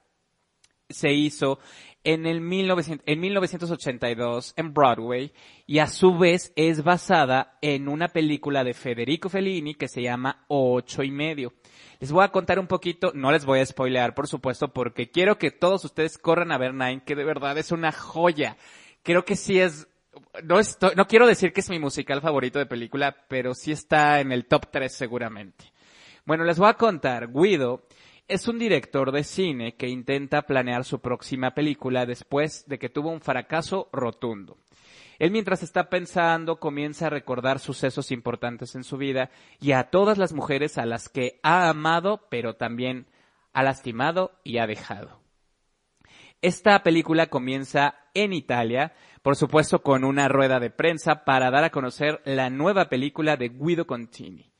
[0.89, 1.59] se hizo
[2.03, 5.32] en el 1900, en 1982 en Broadway
[5.68, 10.45] y a su vez es basada en una película de Federico Fellini que se llama
[10.47, 11.53] Ocho y medio.
[11.99, 15.38] Les voy a contar un poquito, no les voy a spoilear por supuesto porque quiero
[15.38, 18.57] que todos ustedes corran a ver Nine que de verdad es una joya.
[19.03, 19.88] Creo que sí es
[20.43, 24.45] no, quiero decir que es mi musical favorito de película, pero sí está en el
[24.45, 25.72] top 3 seguramente.
[26.26, 27.32] Bueno, les voy a contar.
[27.32, 27.84] Guido
[28.28, 33.11] es un director de cine que intenta planear su próxima película después de que tuvo
[33.11, 34.57] un fracaso rotundo.
[35.20, 39.30] Él mientras está pensando comienza a recordar sucesos importantes en su vida
[39.61, 43.07] y a todas las mujeres a las que ha amado, pero también
[43.53, 45.22] ha lastimado y ha dejado.
[46.41, 48.93] Esta película comienza en Italia,
[49.26, 53.49] por supuesto con una rueda de prensa para dar a conocer la nueva película de
[53.49, 54.51] Guido Contini.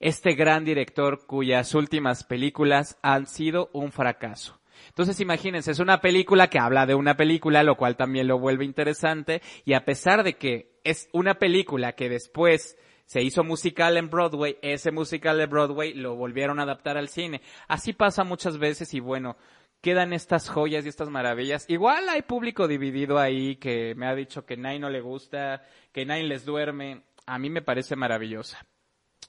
[0.00, 4.58] Este gran director cuyas últimas películas han sido un fracaso.
[4.88, 8.64] Entonces imagínense, es una película que habla de una película, lo cual también lo vuelve
[8.64, 14.10] interesante, y a pesar de que es una película que después se hizo musical en
[14.10, 17.42] Broadway, ese musical de Broadway lo volvieron a adaptar al cine.
[17.68, 19.36] Así pasa muchas veces y bueno,
[19.80, 21.64] quedan estas joyas y estas maravillas.
[21.68, 25.62] Igual hay público dividido ahí que me ha dicho que Nine no le gusta,
[25.92, 27.02] que Nine les duerme.
[27.26, 28.66] A mí me parece maravillosa.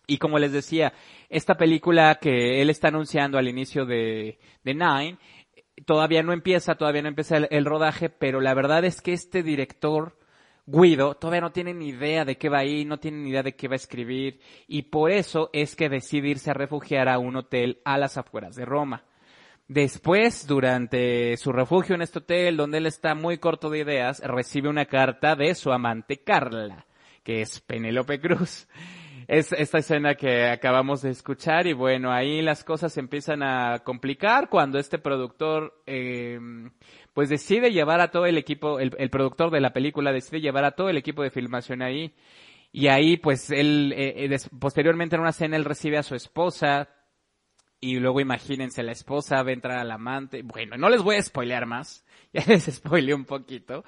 [0.07, 0.93] Y como les decía,
[1.29, 5.17] esta película que él está anunciando al inicio de, Nine,
[5.85, 10.17] todavía no empieza, todavía no empieza el, rodaje, pero la verdad es que este director,
[10.65, 13.43] Guido, todavía no tiene ni idea de qué va a ir, no tiene ni idea
[13.43, 17.17] de qué va a escribir, y por eso es que decide irse a refugiar a
[17.17, 19.05] un hotel a las afueras de Roma.
[19.73, 24.67] Después, durante su refugio en este hotel, donde él está muy corto de ideas, recibe
[24.67, 26.85] una carta de su amante Carla,
[27.23, 28.67] que es Penélope Cruz.
[29.29, 34.49] Es esta escena que acabamos de escuchar y bueno, ahí las cosas empiezan a complicar
[34.49, 36.37] cuando este productor, eh,
[37.13, 40.71] pues decide llevar a todo el equipo, el, productor de la película decide llevar a
[40.71, 42.13] todo el equipo de filmación ahí
[42.73, 46.89] Y ahí, pues, él, eh, eh, posteriormente en una cena, él recibe a su esposa.
[47.83, 50.43] Y luego imagínense, la esposa va a entrar al amante.
[50.43, 52.05] Bueno, no les voy a spoilear más.
[52.33, 53.83] Ya les spoileé un poquito.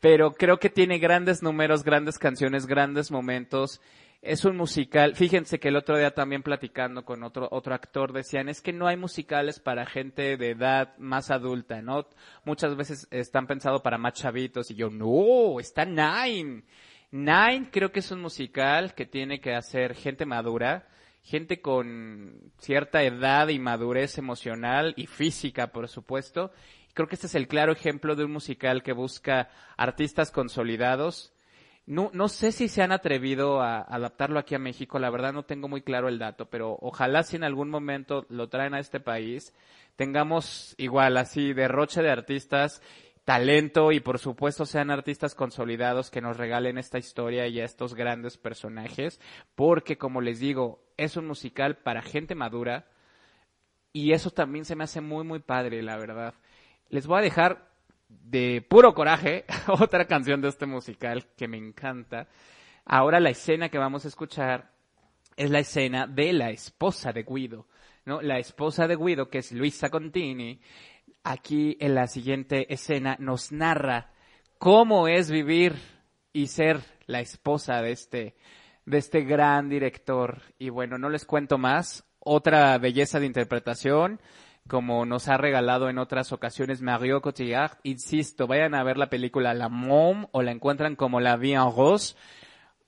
[0.00, 3.80] Pero creo que tiene grandes números, grandes canciones, grandes momentos.
[4.22, 5.14] Es un musical.
[5.14, 8.88] Fíjense que el otro día también platicando con otro, otro actor decían, es que no
[8.88, 12.08] hay musicales para gente de edad más adulta, ¿no?
[12.44, 16.64] Muchas veces están pensados para más chavitos y yo, no, está Nine.
[17.12, 20.88] Nine creo que es un musical que tiene que hacer gente madura,
[21.26, 26.52] gente con cierta edad y madurez emocional y física, por supuesto.
[26.94, 31.32] Creo que este es el claro ejemplo de un musical que busca artistas consolidados.
[31.84, 35.44] No, no sé si se han atrevido a adaptarlo aquí a México, la verdad no
[35.44, 38.98] tengo muy claro el dato, pero ojalá si en algún momento lo traen a este
[38.98, 39.52] país,
[39.96, 42.82] tengamos igual así derroche de artistas,
[43.26, 47.94] talento y por supuesto sean artistas consolidados que nos regalen esta historia y a estos
[47.94, 49.20] grandes personajes,
[49.56, 52.86] porque como les digo, es un musical para gente madura
[53.92, 56.34] y eso también se me hace muy muy padre, la verdad.
[56.88, 57.68] Les voy a dejar
[58.08, 62.28] de puro coraje otra canción de este musical que me encanta.
[62.84, 64.70] Ahora la escena que vamos a escuchar
[65.36, 67.66] es la escena de la esposa de Guido,
[68.04, 68.22] ¿no?
[68.22, 70.60] La esposa de Guido, que es Luisa Contini,
[71.26, 74.12] aquí en la siguiente escena nos narra
[74.58, 75.74] cómo es vivir
[76.32, 78.36] y ser la esposa de este,
[78.84, 80.40] de este gran director.
[80.58, 82.04] Y bueno, no les cuento más.
[82.20, 84.20] Otra belleza de interpretación,
[84.68, 87.78] como nos ha regalado en otras ocasiones Mario Cotillard.
[87.82, 91.76] Insisto, vayan a ver la película La Mom o la encuentran como La Vie en
[91.76, 92.14] Rose.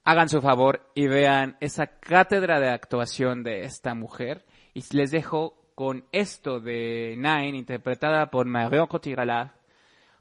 [0.05, 4.47] Hagan su favor y vean esa cátedra de actuación de esta mujer.
[4.75, 9.53] Y les dejo con esto de Nine, interpretada por Marion Cotillard.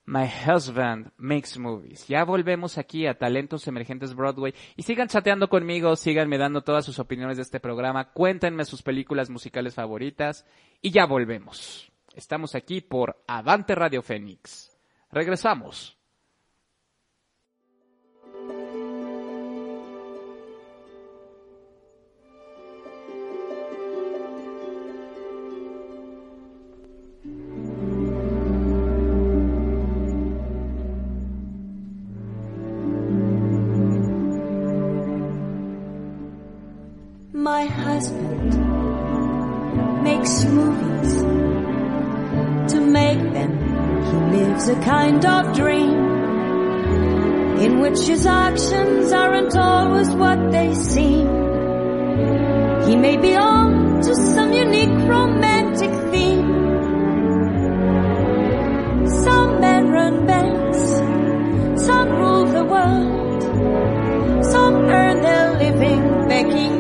[0.06, 2.08] My husband makes movies.
[2.08, 7.00] Ya volvemos aquí a Talentos Emergentes Broadway y sigan chateando conmigo, síganme dando todas sus
[7.00, 10.46] opiniones de este programa, cuéntenme sus películas musicales favoritas
[10.80, 11.92] y ya volvemos.
[12.14, 14.78] Estamos aquí por Avante Radio Fénix.
[15.12, 15.97] Regresamos.
[37.98, 38.54] Husband
[40.04, 41.14] makes movies.
[42.74, 43.52] To make them,
[44.10, 45.98] he lives a kind of dream
[47.66, 51.28] in which his actions aren't always what they seem.
[52.88, 56.50] He may be on to some unique romantic theme.
[59.26, 60.82] Some men run banks,
[61.88, 63.42] some rule the world,
[64.54, 66.77] some earn their living making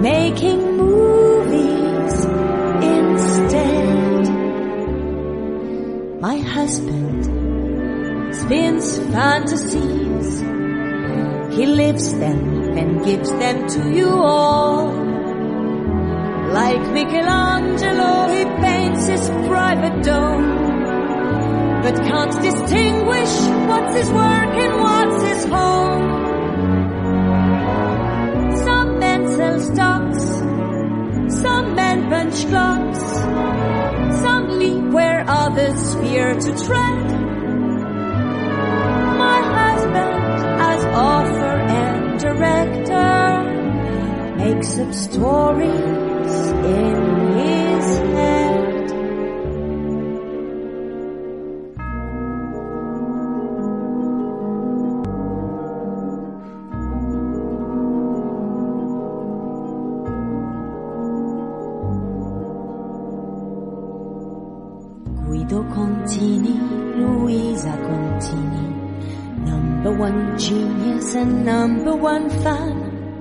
[0.00, 2.24] making movies
[2.96, 4.28] instead.
[6.20, 7.24] My husband
[8.34, 10.40] spins fantasies,
[11.56, 14.86] he lives them and gives them to you all.
[16.52, 20.60] Like Michelangelo, he paints his private dome
[21.82, 23.32] but can't distinguish
[23.68, 26.29] what's his work and what's his home.
[29.60, 30.24] Stocks,
[31.42, 33.02] some men punch clocks,
[34.22, 37.06] some leap where others fear to tread.
[39.24, 40.16] My husband,
[40.70, 43.20] as author and director,
[44.36, 46.36] makes up stories
[46.76, 46.96] in
[47.38, 48.49] his head.
[71.80, 72.76] Number one fan.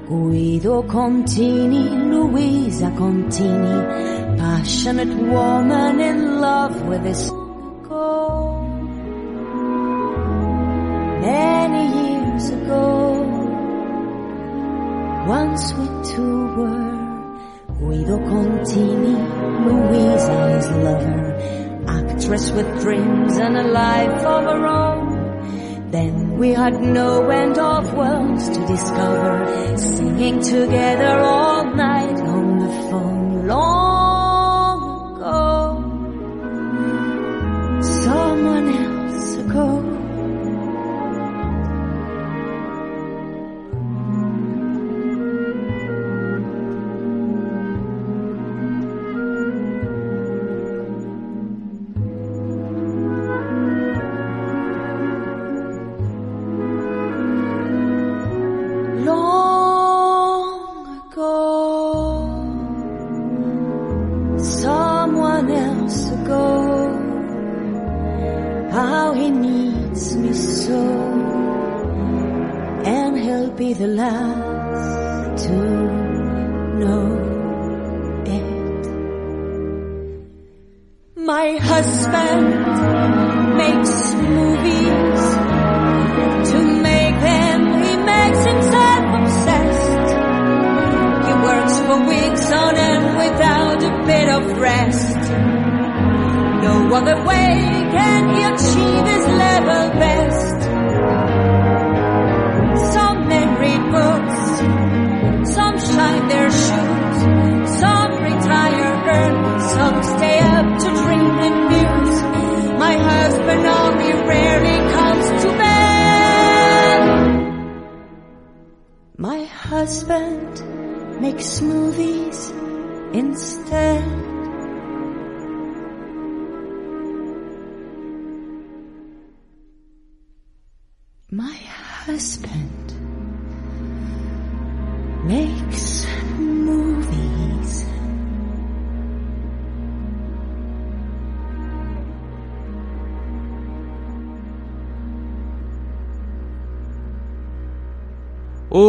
[0.05, 7.29] Guido Contini, Luisa Contini, passionate woman in love with his
[7.87, 8.61] go.
[11.21, 13.21] Many years ago,
[15.25, 16.89] once we two were
[17.79, 19.15] Guido Contini,
[19.67, 21.21] Luisa his lover,
[21.87, 25.08] actress with dreams and a life of her own.
[25.91, 32.69] Then we had no end of worlds to discover, singing together all night on the
[32.89, 33.47] phone.
[33.47, 33.88] Long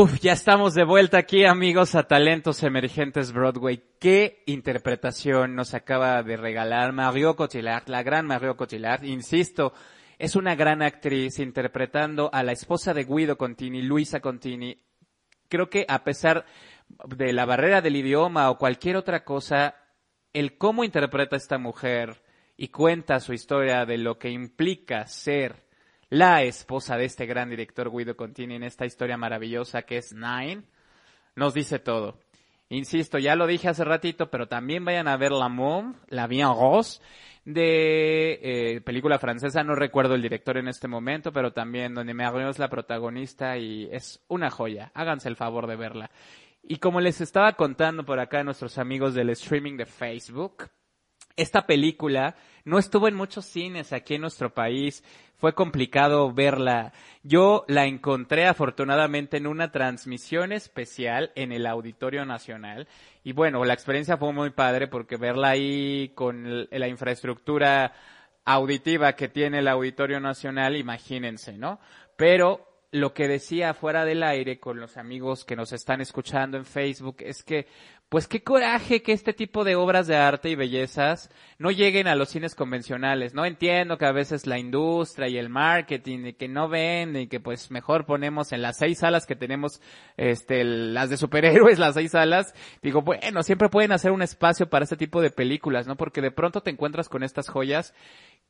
[0.03, 3.83] Uf, ya estamos de vuelta aquí, amigos, a Talentos Emergentes Broadway.
[3.99, 9.05] ¿Qué interpretación nos acaba de regalar Mario Cotillard, la gran Mario Cotillard?
[9.05, 9.75] Insisto,
[10.19, 14.81] es una gran actriz interpretando a la esposa de Guido Contini, Luisa Contini.
[15.51, 16.47] Creo que a pesar
[17.07, 19.75] de la barrera del idioma o cualquier otra cosa,
[20.33, 22.23] el cómo interpreta esta mujer
[22.57, 25.69] y cuenta su historia de lo que implica ser
[26.11, 30.65] la esposa de este gran director Guido Contini en esta historia maravillosa que es Nine,
[31.37, 32.19] nos dice todo.
[32.69, 36.49] Insisto, ya lo dije hace ratito, pero también vayan a ver La Mom, La Bien
[36.49, 37.01] Rose,
[37.45, 42.49] de eh, película francesa, no recuerdo el director en este momento, pero también donde Marion
[42.49, 44.93] es la protagonista y es una joya.
[44.95, 46.11] Háganse el favor de verla.
[46.63, 50.69] Y como les estaba contando por acá a nuestros amigos del streaming de Facebook,
[51.37, 55.03] esta película no estuvo en muchos cines aquí en nuestro país.
[55.37, 56.93] Fue complicado verla.
[57.23, 62.89] Yo la encontré afortunadamente en una transmisión especial en el Auditorio Nacional.
[63.25, 67.93] Y bueno, la experiencia fue muy padre porque verla ahí con la infraestructura
[68.45, 71.81] auditiva que tiene el Auditorio Nacional, imagínense, ¿no?
[72.17, 76.65] Pero lo que decía fuera del aire con los amigos que nos están escuchando en
[76.65, 77.67] Facebook es que,
[78.11, 82.17] pues qué coraje que este tipo de obras de arte y bellezas no lleguen a
[82.17, 83.35] los cines convencionales.
[83.35, 87.29] No entiendo que a veces la industria y el marketing y que no ven y
[87.29, 89.81] que pues mejor ponemos en las seis salas que tenemos,
[90.17, 92.53] este, las de superhéroes, las seis salas.
[92.83, 95.97] Digo, bueno, siempre pueden hacer un espacio para este tipo de películas, ¿no?
[95.97, 97.95] Porque de pronto te encuentras con estas joyas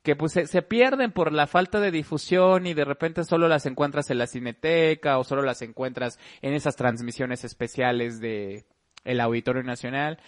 [0.02, 3.66] que pues se, se, pierden por la falta de difusión y de repente solo las
[3.66, 8.64] encuentras en la cineteca o solo las encuentras en esas transmisiones especiales de
[9.04, 10.18] el Auditorio Nacional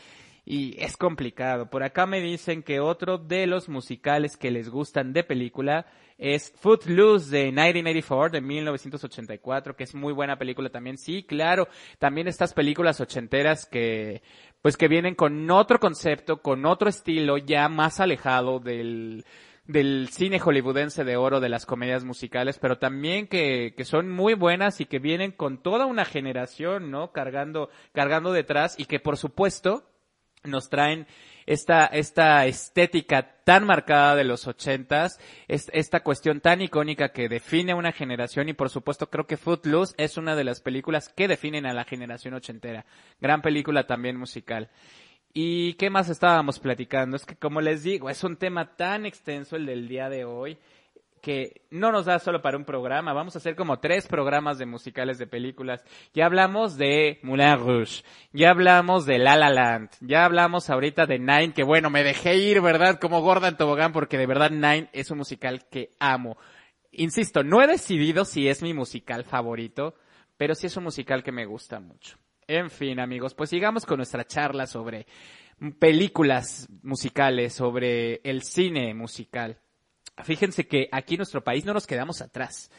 [0.45, 1.71] y es complicado.
[1.71, 5.87] Por acá me dicen que otro de los musicales que les gustan de película
[6.19, 10.99] es Footloose de 1984, de 1984, que es muy buena película también.
[10.99, 11.69] Sí, claro,
[11.99, 14.23] también estas películas ochenteras que,
[14.61, 19.25] pues que vienen con otro concepto, con otro estilo ya más alejado del,
[19.65, 24.35] del cine hollywoodense de oro de las comedias musicales, pero también que, que son muy
[24.35, 27.13] buenas y que vienen con toda una generación, ¿no?
[27.13, 29.89] Cargando, cargando detrás y que por supuesto
[30.45, 31.07] nos traen
[31.47, 37.93] esta, esta estética tan marcada de los ochentas, esta cuestión tan icónica que define una
[37.93, 41.75] generación y por supuesto creo que Footloose es una de las películas que definen a
[41.75, 42.85] la generación ochentera.
[43.21, 44.71] Gran película también musical.
[45.35, 47.17] ¿Y qué más estábamos platicando?
[47.17, 50.59] Es que como les digo, es un tema tan extenso el del día de hoy
[51.23, 54.67] que no nos da solo para un programa, vamos a hacer como tres programas de
[54.67, 55.85] musicales de películas.
[56.13, 58.03] Ya hablamos de Moulin Rouge,
[58.33, 62.37] ya hablamos de La La Land, ya hablamos ahorita de Nine, que bueno, me dejé
[62.37, 62.99] ir, ¿verdad?
[62.99, 66.37] Como gorda en tobogán, porque de verdad Nine es un musical que amo.
[66.91, 69.95] Insisto, no he decidido si es mi musical favorito,
[70.37, 72.19] pero sí es un musical que me gusta mucho.
[72.55, 75.07] En fin, amigos, pues sigamos con nuestra charla sobre
[75.79, 79.59] películas musicales, sobre el cine musical.
[80.23, 82.71] Fíjense que aquí en nuestro país no nos quedamos atrás.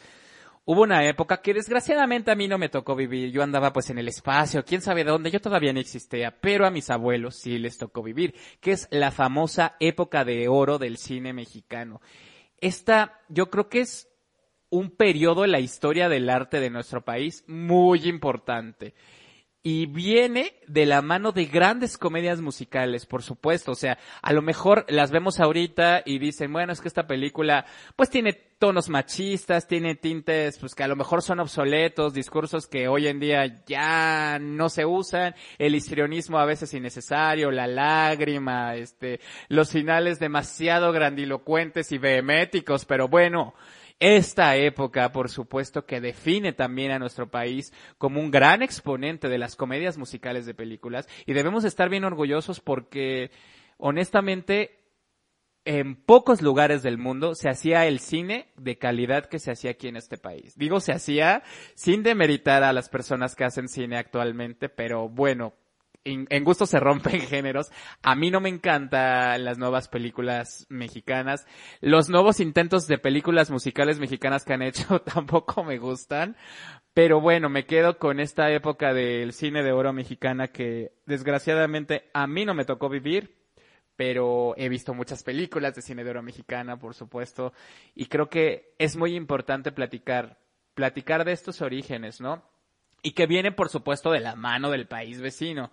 [0.64, 3.32] Hubo una época que desgraciadamente a mí no me tocó vivir.
[3.32, 6.72] Yo andaba pues en el espacio, quién sabe dónde, yo todavía no existía, pero a
[6.72, 11.34] mis abuelos sí les tocó vivir, que es la famosa época de oro del cine
[11.34, 12.00] mexicano.
[12.62, 14.08] Esta, yo creo que es
[14.70, 18.94] un periodo en la historia del arte de nuestro país muy importante.
[19.66, 23.72] Y viene de la mano de grandes comedias musicales, por supuesto.
[23.72, 27.66] O sea, a lo mejor las vemos ahorita y dicen, bueno, es que esta película,
[27.96, 32.90] pues tiene tonos machistas, tiene tintes, pues que a lo mejor son obsoletos, discursos que
[32.90, 39.22] hoy en día ya no se usan, el histrionismo a veces innecesario, la lágrima, este,
[39.48, 43.54] los finales demasiado grandilocuentes y veheméticos, pero bueno,
[44.04, 49.38] esta época, por supuesto, que define también a nuestro país como un gran exponente de
[49.38, 53.32] las comedias musicales de películas y debemos estar bien orgullosos porque,
[53.78, 54.84] honestamente,
[55.64, 59.88] en pocos lugares del mundo se hacía el cine de calidad que se hacía aquí
[59.88, 60.58] en este país.
[60.58, 61.42] Digo, se hacía
[61.76, 65.54] sin demeritar a las personas que hacen cine actualmente, pero bueno,
[66.06, 67.72] en, gusto se rompen géneros.
[68.02, 71.46] A mí no me encantan las nuevas películas mexicanas.
[71.82, 76.36] Los nuevos intentos de películas musicales mexicanas que han hecho tampoco me gustan.
[76.94, 82.28] Pero bueno, me quedo con esta época del cine de oro mexicana que desgraciadamente a
[82.28, 83.42] mí no me tocó vivir.
[83.96, 87.54] Pero he visto muchas películas de cine de oro mexicana, por supuesto.
[87.94, 90.40] Y creo que es muy importante platicar,
[90.74, 92.44] platicar de estos orígenes, ¿no?
[93.04, 95.72] Y que viene, por supuesto, de la mano del país vecino.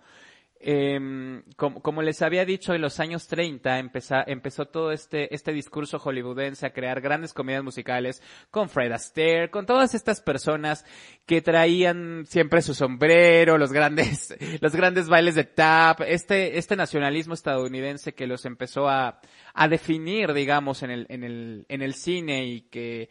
[0.63, 5.97] Eh, como, les había dicho, en los años 30 empezó, empezó todo este, este discurso
[5.97, 8.21] hollywoodense a crear grandes comedias musicales
[8.51, 10.85] con Fred Astaire, con todas estas personas
[11.25, 17.33] que traían siempre su sombrero, los grandes, los grandes bailes de tap, este, este nacionalismo
[17.33, 19.19] estadounidense que los empezó a,
[19.55, 23.09] a definir, digamos, en el, en el, en el cine y que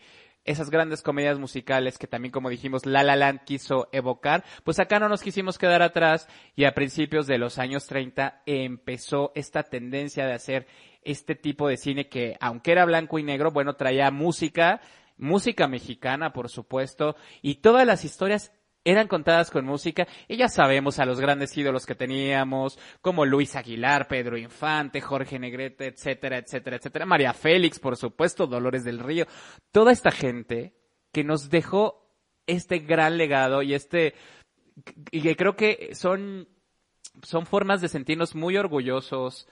[0.51, 4.99] esas grandes comedias musicales que también, como dijimos, La La Land quiso evocar, pues acá
[4.99, 10.27] no nos quisimos quedar atrás y a principios de los años 30 empezó esta tendencia
[10.27, 10.67] de hacer
[11.03, 14.81] este tipo de cine que, aunque era blanco y negro, bueno, traía música,
[15.17, 18.53] música mexicana, por supuesto, y todas las historias
[18.85, 23.57] eran contadas con música y ya sabemos a los grandes ídolos que teníamos, como Luis
[23.57, 29.26] Aguilar, Pedro Infante, Jorge Negrete, etcétera, etcétera, etcétera, María Félix, por supuesto, Dolores del Río,
[29.70, 30.74] toda esta gente
[31.12, 32.11] que nos dejó
[32.47, 34.14] este gran legado y este,
[35.11, 36.49] y que creo que son,
[37.22, 39.47] son formas de sentirnos muy orgullosos,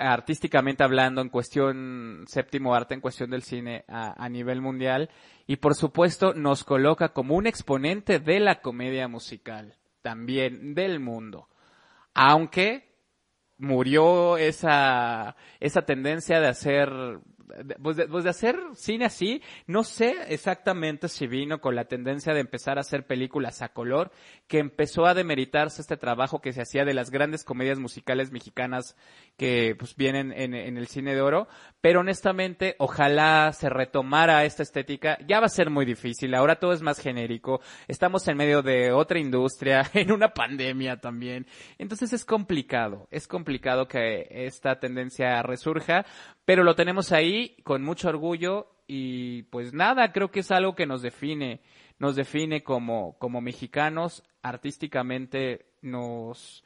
[0.00, 5.10] artísticamente hablando, en cuestión séptimo arte, en cuestión del cine a, nivel mundial.
[5.46, 11.48] Y por supuesto nos coloca como un exponente de la comedia musical, también del mundo.
[12.14, 12.96] Aunque
[13.58, 16.90] murió esa, esa tendencia de hacer
[17.82, 22.34] pues de, pues de, hacer cine así, no sé exactamente si vino con la tendencia
[22.34, 24.10] de empezar a hacer películas a color,
[24.46, 28.96] que empezó a demeritarse este trabajo que se hacía de las grandes comedias musicales mexicanas
[29.36, 31.48] que pues vienen en, en el cine de oro,
[31.80, 36.72] pero honestamente ojalá se retomara esta estética, ya va a ser muy difícil, ahora todo
[36.72, 41.46] es más genérico, estamos en medio de otra industria, en una pandemia también,
[41.78, 46.04] entonces es complicado, es complicado que esta tendencia resurja,
[46.44, 50.86] pero lo tenemos ahí con mucho orgullo y pues nada, creo que es algo que
[50.86, 51.60] nos define,
[51.98, 56.64] nos define como, como mexicanos, artísticamente nos,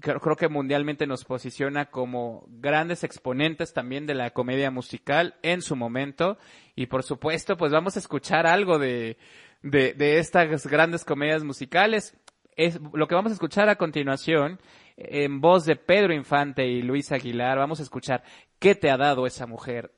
[0.00, 5.62] creo, creo, que mundialmente nos posiciona como grandes exponentes también de la comedia musical en
[5.62, 6.38] su momento
[6.74, 9.16] y por supuesto pues vamos a escuchar algo de,
[9.62, 12.16] de, de estas grandes comedias musicales.
[12.56, 14.58] Es, lo que vamos a escuchar a continuación
[14.96, 18.22] en voz de Pedro Infante y Luis Aguilar, vamos a escuchar
[18.58, 19.92] ¿Qué te ha dado esa mujer?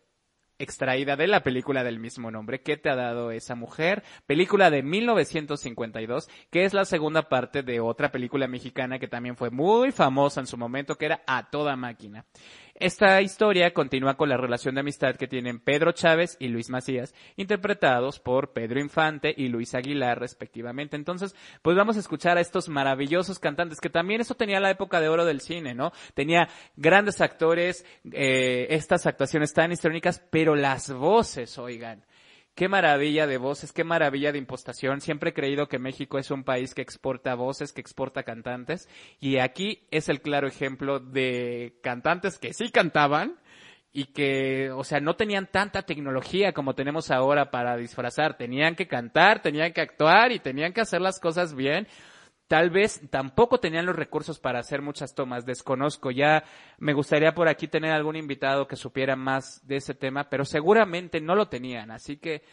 [0.58, 4.02] extraída de la película del mismo nombre, ¿Qué te ha dado esa mujer?
[4.26, 9.50] Película de 1952, que es la segunda parte de otra película mexicana que también fue
[9.50, 12.24] muy famosa en su momento, que era A Toda Máquina.
[12.78, 17.14] Esta historia continúa con la relación de amistad que tienen Pedro Chávez y Luis Macías,
[17.36, 20.94] interpretados por Pedro Infante y Luis Aguilar respectivamente.
[20.94, 25.00] Entonces, pues vamos a escuchar a estos maravillosos cantantes, que también eso tenía la época
[25.00, 25.92] de oro del cine, ¿no?
[26.12, 32.04] Tenía grandes actores, eh, estas actuaciones tan históricas, pero las voces, oigan.
[32.56, 35.02] Qué maravilla de voces, qué maravilla de impostación.
[35.02, 38.88] Siempre he creído que México es un país que exporta voces, que exporta cantantes.
[39.20, 43.38] Y aquí es el claro ejemplo de cantantes que sí cantaban
[43.92, 48.38] y que, o sea, no tenían tanta tecnología como tenemos ahora para disfrazar.
[48.38, 51.86] Tenían que cantar, tenían que actuar y tenían que hacer las cosas bien.
[52.48, 56.12] Tal vez tampoco tenían los recursos para hacer muchas tomas, desconozco.
[56.12, 56.44] Ya
[56.78, 61.20] me gustaría por aquí tener algún invitado que supiera más de ese tema, pero seguramente
[61.20, 61.90] no lo tenían.
[61.90, 62.44] Así que,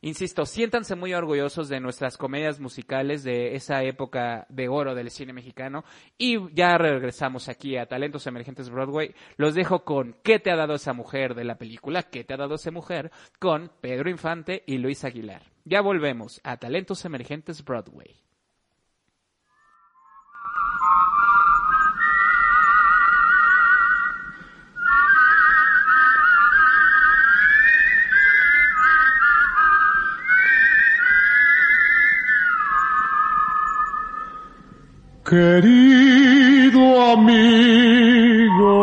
[0.00, 5.34] insisto, siéntanse muy orgullosos de nuestras comedias musicales de esa época de oro del cine
[5.34, 5.84] mexicano.
[6.16, 9.14] Y ya regresamos aquí a Talentos Emergentes Broadway.
[9.36, 11.34] Los dejo con ¿Qué te ha dado esa mujer?
[11.34, 13.10] de la película ¿Qué te ha dado esa mujer?
[13.38, 15.42] con Pedro Infante y Luis Aguilar.
[15.66, 18.16] Ya volvemos a Talentos Emergentes Broadway.
[35.32, 38.76] Querido amigo,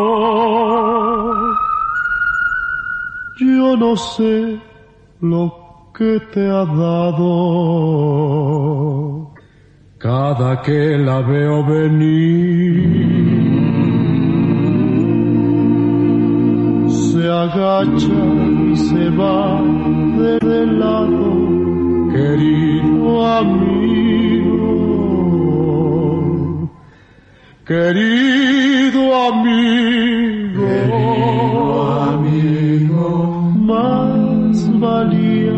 [3.36, 4.58] yo no sé
[5.20, 5.54] lo
[5.96, 7.30] que te ha dado
[9.98, 12.82] cada que la veo venir.
[16.88, 18.24] Se agacha
[18.72, 19.62] y se va
[20.18, 21.30] de lado,
[22.12, 24.79] querido amigo.
[27.70, 30.66] Querido amigo,
[32.02, 33.06] amigo,
[33.64, 35.52] más valía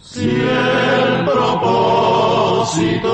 [0.00, 3.12] Si el propósito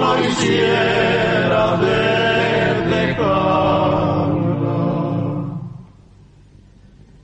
[0.00, 4.80] lo hiciera de cara,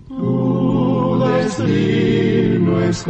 [0.07, 3.05] tu destino es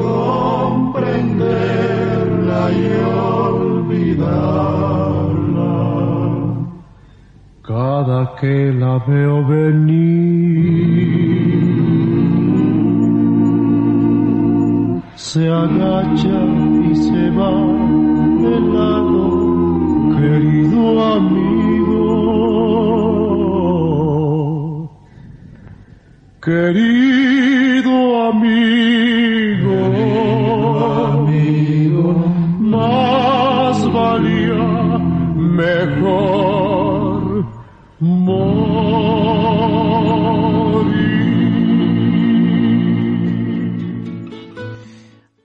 [8.22, 10.22] Que la veo venir,
[15.16, 16.44] se agacha
[16.88, 17.50] y se va
[18.44, 19.22] de lado,
[20.16, 20.82] querido
[21.16, 21.62] amigo.
[26.40, 27.94] Querido
[28.28, 28.61] amigo,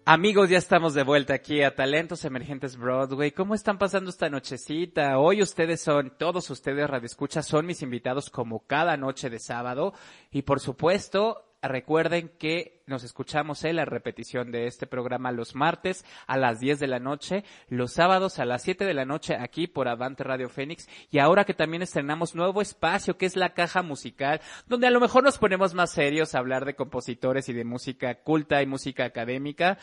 [0.10, 3.32] Amigos, ya estamos de vuelta aquí a Talentos Emergentes Broadway.
[3.32, 5.20] ¿Cómo están pasando esta nochecita?
[5.20, 9.94] Hoy ustedes son, todos ustedes radioescuchas, son mis invitados como cada noche de sábado.
[10.32, 16.06] Y por supuesto, recuerden que nos escuchamos en la repetición de este programa los martes
[16.28, 19.68] a las 10 de la noche, los sábados a las 7 de la noche aquí
[19.68, 23.82] por Avante Radio Fénix y ahora que también estrenamos nuevo espacio que es la caja
[23.82, 27.66] musical, donde a lo mejor nos ponemos más serios a hablar de compositores y de
[27.66, 29.78] música culta y música académica,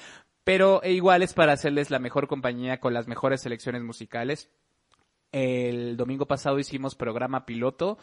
[0.44, 4.50] pero igual es para hacerles la mejor compañía con las mejores selecciones musicales.
[5.32, 7.98] El domingo pasado hicimos programa piloto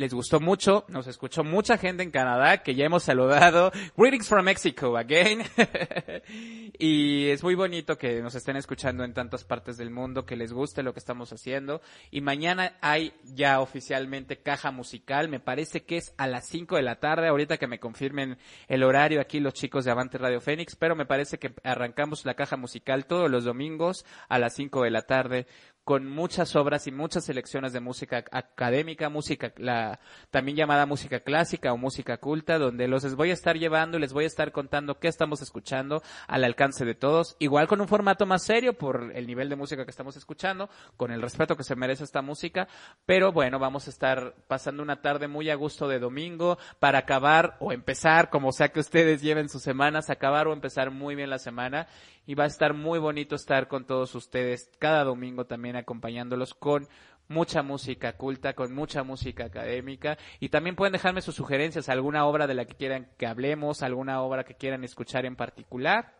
[0.00, 3.70] les gustó mucho, nos escuchó mucha gente en Canadá que ya hemos saludado.
[3.98, 5.42] Greetings from Mexico again.
[6.78, 10.54] y es muy bonito que nos estén escuchando en tantas partes del mundo, que les
[10.54, 11.82] guste lo que estamos haciendo.
[12.10, 16.82] Y mañana hay ya oficialmente caja musical, me parece que es a las 5 de
[16.82, 18.38] la tarde, ahorita que me confirmen
[18.68, 22.32] el horario aquí los chicos de Avante Radio Fénix, pero me parece que arrancamos la
[22.32, 25.46] caja musical todos los domingos a las 5 de la tarde
[25.90, 29.98] con muchas obras y muchas selecciones de música académica, música, la
[30.30, 34.12] también llamada música clásica o música culta, donde los voy a estar llevando y les
[34.12, 38.24] voy a estar contando qué estamos escuchando al alcance de todos, igual con un formato
[38.24, 41.74] más serio por el nivel de música que estamos escuchando, con el respeto que se
[41.74, 42.68] merece esta música,
[43.04, 47.56] pero bueno, vamos a estar pasando una tarde muy a gusto de domingo para acabar
[47.58, 51.40] o empezar, como sea que ustedes lleven sus semanas, acabar o empezar muy bien la
[51.40, 51.88] semana
[52.30, 56.86] y va a estar muy bonito estar con todos ustedes cada domingo también acompañándolos con
[57.26, 62.46] mucha música culta, con mucha música académica y también pueden dejarme sus sugerencias, alguna obra
[62.46, 66.14] de la que quieran que hablemos, alguna obra que quieran escuchar en particular.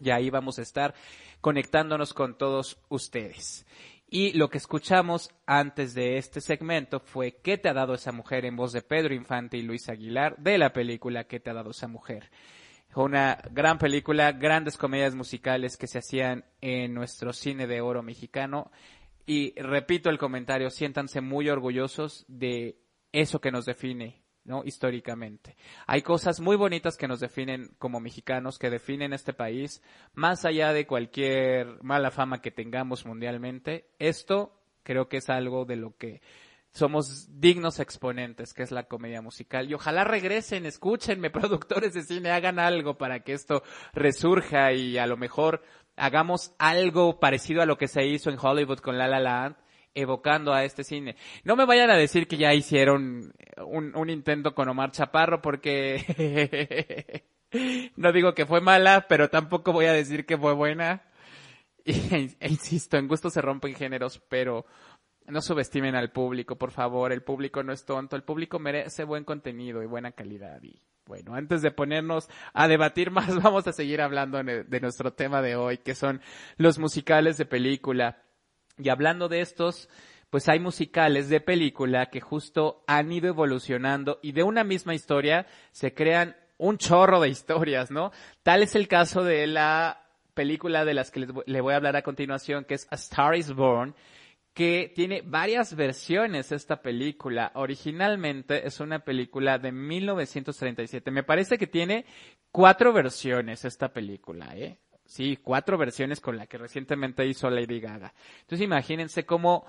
[0.00, 0.94] Y ahí vamos a estar
[1.40, 3.66] conectándonos con todos ustedes.
[4.08, 8.44] Y lo que escuchamos antes de este segmento fue ¿Qué te ha dado esa mujer?
[8.44, 11.72] en voz de Pedro Infante y Luis Aguilar de la película ¿Qué te ha dado
[11.72, 12.30] esa mujer?
[12.94, 18.70] Una gran película, grandes comedias musicales que se hacían en nuestro cine de oro mexicano.
[19.26, 22.78] Y repito el comentario, siéntanse muy orgullosos de
[23.12, 24.64] eso que nos define, ¿no?
[24.64, 25.56] Históricamente.
[25.86, 29.82] Hay cosas muy bonitas que nos definen como mexicanos, que definen este país,
[30.14, 33.88] más allá de cualquier mala fama que tengamos mundialmente.
[34.00, 36.22] Esto creo que es algo de lo que
[36.72, 39.68] somos dignos exponentes, que es la comedia musical.
[39.68, 43.62] Y ojalá regresen, escúchenme, productores de cine, hagan algo para que esto
[43.92, 45.62] resurja y a lo mejor
[45.96, 49.56] hagamos algo parecido a lo que se hizo en Hollywood con La La Land,
[49.94, 51.16] evocando a este cine.
[51.44, 53.32] No me vayan a decir que ya hicieron
[53.64, 57.24] un, un intento con Omar Chaparro porque
[57.96, 61.02] no digo que fue mala, pero tampoco voy a decir que fue buena.
[61.82, 64.66] E, insisto, en gusto se rompen géneros, pero
[65.30, 67.12] no subestimen al público, por favor.
[67.12, 68.16] El público no es tonto.
[68.16, 70.62] El público merece buen contenido y buena calidad.
[70.62, 75.42] Y bueno, antes de ponernos a debatir más, vamos a seguir hablando de nuestro tema
[75.42, 76.20] de hoy, que son
[76.56, 78.22] los musicales de película.
[78.78, 79.88] Y hablando de estos,
[80.30, 85.46] pues hay musicales de película que justo han ido evolucionando y de una misma historia
[85.72, 88.12] se crean un chorro de historias, ¿no?
[88.42, 91.96] Tal es el caso de la película de las que les, le voy a hablar
[91.96, 93.94] a continuación, que es A Star is Born,
[94.60, 97.50] que tiene varias versiones esta película.
[97.54, 101.10] Originalmente es una película de 1937.
[101.10, 102.04] Me parece que tiene
[102.52, 104.76] cuatro versiones esta película, ¿eh?
[105.06, 108.12] Sí, cuatro versiones con la que recientemente hizo Lady Gaga.
[108.42, 109.64] Entonces imagínense cómo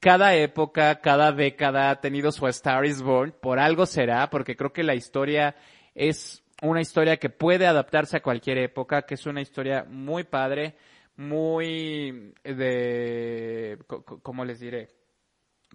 [0.00, 3.36] cada época, cada década ha tenido su Star is Born.
[3.40, 5.54] Por algo será, porque creo que la historia
[5.94, 10.74] es una historia que puede adaptarse a cualquier época, que es una historia muy padre,
[11.16, 13.78] muy de,
[14.22, 14.88] ¿cómo les diré?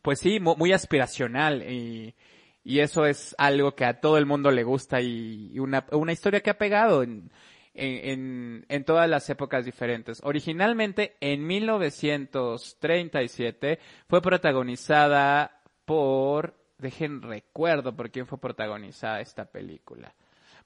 [0.02, 2.16] Pues sí, muy aspiracional y,
[2.64, 6.42] y eso es algo que a todo el mundo le gusta y una, una historia
[6.42, 7.32] que ha pegado en,
[7.78, 10.20] en, en, todas las épocas diferentes.
[10.24, 13.80] Originalmente, en 1937,
[14.10, 20.14] fue protagonizada por, dejen recuerdo por quién fue protagonizada esta película.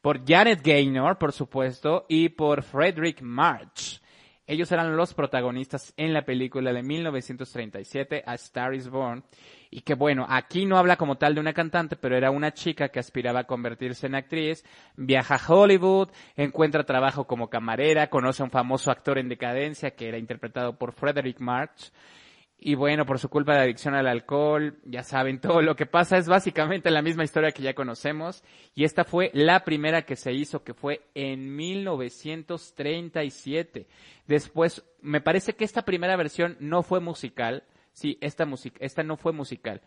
[0.02, 4.01] Por Janet Gaynor, por supuesto, y por Frederick March.
[4.52, 9.24] Ellos eran los protagonistas en la película de 1937, A Star is Born.
[9.70, 12.90] Y que bueno, aquí no habla como tal de una cantante, pero era una chica
[12.90, 14.66] que aspiraba a convertirse en actriz,
[14.98, 20.10] viaja a Hollywood, encuentra trabajo como camarera, conoce a un famoso actor en decadencia que
[20.10, 21.94] era interpretado por Frederick March
[22.64, 26.18] y bueno, por su culpa de adicción al alcohol, ya saben, todo lo que pasa
[26.18, 28.44] es básicamente la misma historia que ya conocemos.
[28.76, 33.88] Y esta fue la primera que se hizo, que fue en 1937.
[34.28, 37.64] Después, me parece que esta primera versión no fue musical.
[37.94, 38.48] Sí, esta,
[38.80, 39.82] esta no fue musical.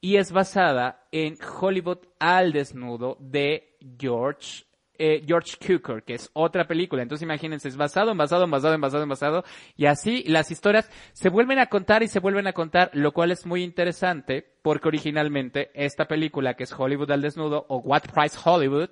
[0.00, 4.64] Y es basada en Hollywood al desnudo de George
[4.98, 7.02] eh, George Cukor, que es otra película.
[7.02, 9.44] Entonces imagínense, es basado en basado en basado en basado en basado.
[9.76, 13.30] Y así las historias se vuelven a contar y se vuelven a contar, lo cual
[13.30, 18.38] es muy interesante porque originalmente esta película que es Hollywood al desnudo o What Price
[18.44, 18.90] Hollywood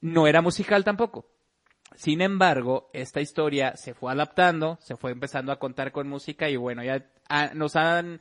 [0.00, 1.26] no era musical tampoco.
[1.94, 6.56] Sin embargo, esta historia se fue adaptando, se fue empezando a contar con música y
[6.56, 8.20] bueno, ya ah, nos han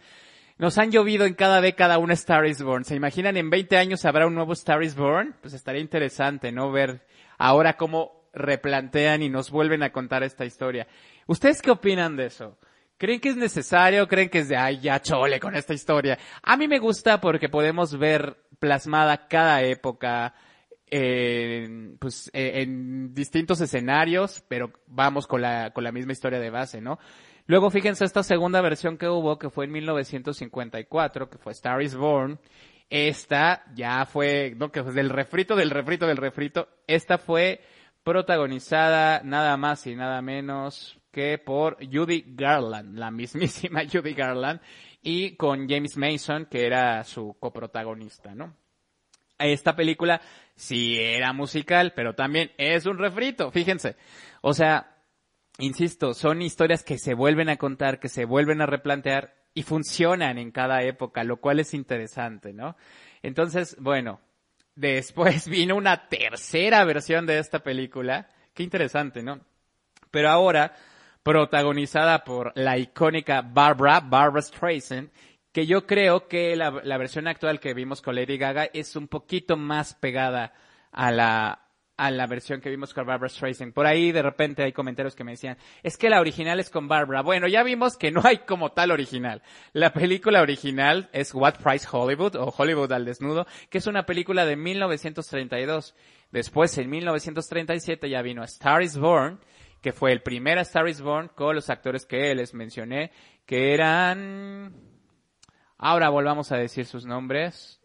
[0.62, 2.86] nos han llovido en cada década un Star is Born.
[2.86, 5.36] ¿Se imaginan en 20 años habrá un nuevo Star is Born?
[5.42, 6.72] Pues estaría interesante, ¿no?
[6.72, 7.02] Ver
[7.40, 10.86] ahora cómo replantean y nos vuelven a contar esta historia.
[11.26, 12.60] ¿Ustedes qué opinan de eso?
[13.00, 14.08] ¿Creen que es necesario?
[14.08, 16.20] ¿Creen que es de, ay, ya chole con esta historia?
[16.44, 20.36] A mí me gusta porque podemos ver plasmada cada época,
[20.92, 26.52] eh, pues, eh, en distintos escenarios, pero vamos con la, con la misma historia de
[26.52, 27.00] base, ¿no?
[27.52, 31.98] Luego fíjense esta segunda versión que hubo, que fue en 1954, que fue Star is
[31.98, 32.40] Born.
[32.90, 36.70] Esta ya fue, no, que fue del refrito, del refrito, del refrito.
[36.88, 37.60] Esta fue
[38.04, 44.62] protagonizada nada más y nada menos que por Judy Garland, la mismísima Judy Garland,
[45.02, 48.56] y con James Mason, que era su coprotagonista, ¿no?
[49.38, 50.22] Esta película
[50.56, 53.98] sí era musical, pero también es un refrito, fíjense.
[54.40, 54.91] O sea,
[55.62, 60.38] insisto, son historias que se vuelven a contar, que se vuelven a replantear y funcionan
[60.38, 62.76] en cada época, lo cual es interesante, ¿no?
[63.22, 64.20] Entonces, bueno,
[64.76, 69.42] después vino una tercera versión de esta película, qué interesante, ¿no?
[70.10, 70.76] Pero ahora,
[71.24, 75.12] protagonizada por la icónica Barbara, Barbara Streisand,
[75.52, 79.08] que yo creo que la, la versión actual que vimos con Lady Gaga es un
[79.08, 80.54] poquito más pegada
[80.92, 81.71] a la,
[82.02, 83.74] a la versión que vimos con Barbara Streisand.
[83.74, 86.88] Por ahí de repente hay comentarios que me decían, es que la original es con
[86.88, 87.22] Barbara.
[87.22, 89.44] Bueno, ya vimos que no hay como tal original.
[89.72, 94.48] La película original es What Price Hollywood o Hollywood al desnudo, que es una película
[94.48, 95.94] de 1932.
[96.32, 99.40] Después, en 1937 ya vino Star is Born,
[99.80, 103.12] que fue el primer Star is Born con los actores que les mencioné,
[103.46, 104.74] que eran...
[105.78, 107.81] Ahora volvamos a decir sus nombres.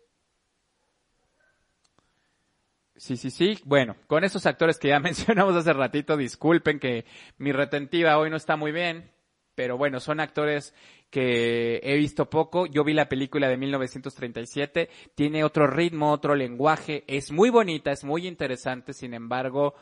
[2.97, 3.59] Sí, sí, sí.
[3.64, 7.05] Bueno, con esos actores que ya mencionamos hace ratito, disculpen que
[7.38, 9.11] mi retentiva hoy no está muy bien,
[9.55, 10.74] pero bueno, son actores
[11.11, 12.66] que he visto poco.
[12.66, 18.05] Yo vi la película de 1937, tiene otro ritmo, otro lenguaje, es muy bonita, es
[18.05, 19.74] muy interesante, sin embargo,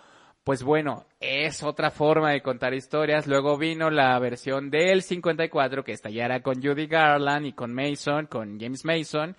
[0.42, 3.26] pues bueno, es otra forma de contar historias.
[3.26, 8.60] Luego vino la versión del 54 que estallara con Judy Garland y con Mason, con
[8.60, 9.36] James Mason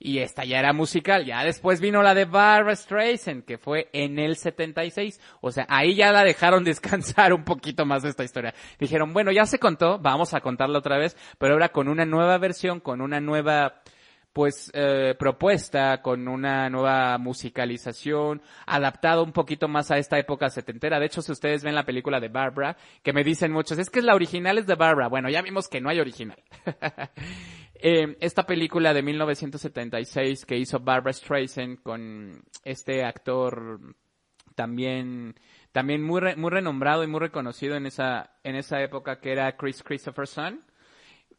[0.00, 1.26] y esta ya era musical.
[1.26, 5.20] Ya después vino la de Barbara Streisand, que fue en el 76.
[5.42, 8.54] O sea, ahí ya la dejaron descansar un poquito más de esta historia.
[8.78, 12.38] Dijeron, bueno, ya se contó, vamos a contarla otra vez, pero ahora con una nueva
[12.38, 13.82] versión, con una nueva
[14.32, 21.00] pues eh, propuesta con una nueva musicalización, adaptado un poquito más a esta época setentera.
[21.00, 24.02] De hecho, si ustedes ven la película de Barbara, que me dicen muchos, es que
[24.02, 25.08] la original es de Barbara.
[25.08, 26.38] Bueno, ya vimos que no hay original.
[27.82, 33.80] Eh, esta película de 1976 que hizo Barbara Streisand con este actor
[34.54, 35.34] también
[35.72, 39.56] también muy re- muy renombrado y muy reconocido en esa en esa época que era
[39.56, 40.62] Chris Christopherson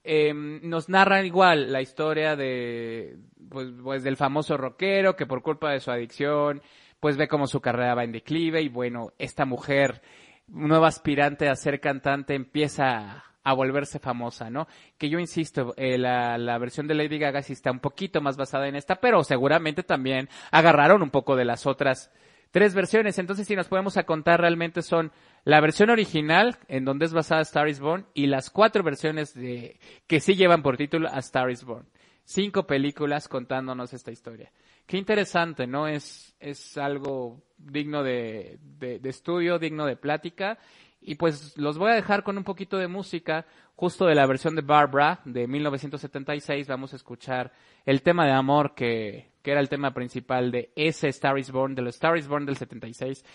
[0.04, 3.18] eh, nos narra igual la historia de
[3.50, 6.62] pues, pues del famoso rockero que por culpa de su adicción
[7.00, 10.02] pues ve como su carrera va en declive y bueno esta mujer
[10.48, 14.68] nueva aspirante a ser cantante empieza a volverse famosa, ¿no?
[14.98, 18.38] Que yo insisto, eh, la, la versión de Lady Gaga sí está un poquito más
[18.38, 22.12] basada en esta, pero seguramente también agarraron un poco de las otras
[22.52, 23.18] tres versiones.
[23.18, 25.12] Entonces, si nos podemos a contar, realmente son
[25.44, 29.80] la versión original, en donde es basada Star is Born, y las cuatro versiones de,
[30.06, 31.88] que sí llevan por título a Star is Born.
[32.24, 34.52] Cinco películas contándonos esta historia.
[34.86, 35.88] Qué interesante, ¿no?
[35.88, 40.60] Es, es algo digno de, de, de estudio, digno de plática.
[41.02, 43.45] Y pues los voy a dejar con un poquito de música,
[43.76, 46.68] justo de la versión de Barbara de 1976.
[46.68, 47.52] Vamos a escuchar
[47.86, 51.74] el tema de amor que, que era el tema principal de ese Star is Born,
[51.74, 53.26] de los Star is Born del 76.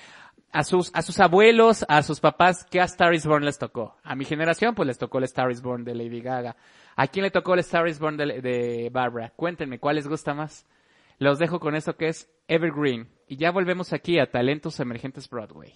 [0.53, 3.97] A sus, a sus abuelos, a sus papás, ¿qué a Star is Born les tocó?
[4.05, 6.57] A mi generación, pues les tocó el Star is Born de Lady Gaga.
[6.95, 9.33] ¿A quién le tocó el Star is Born de, de Barbara?
[9.35, 10.65] Cuéntenme, ¿cuál les gusta más?
[11.19, 13.09] Los dejo con esto que es Evergreen.
[13.27, 15.75] Y ya volvemos aquí a Talentos Emergentes Broadway.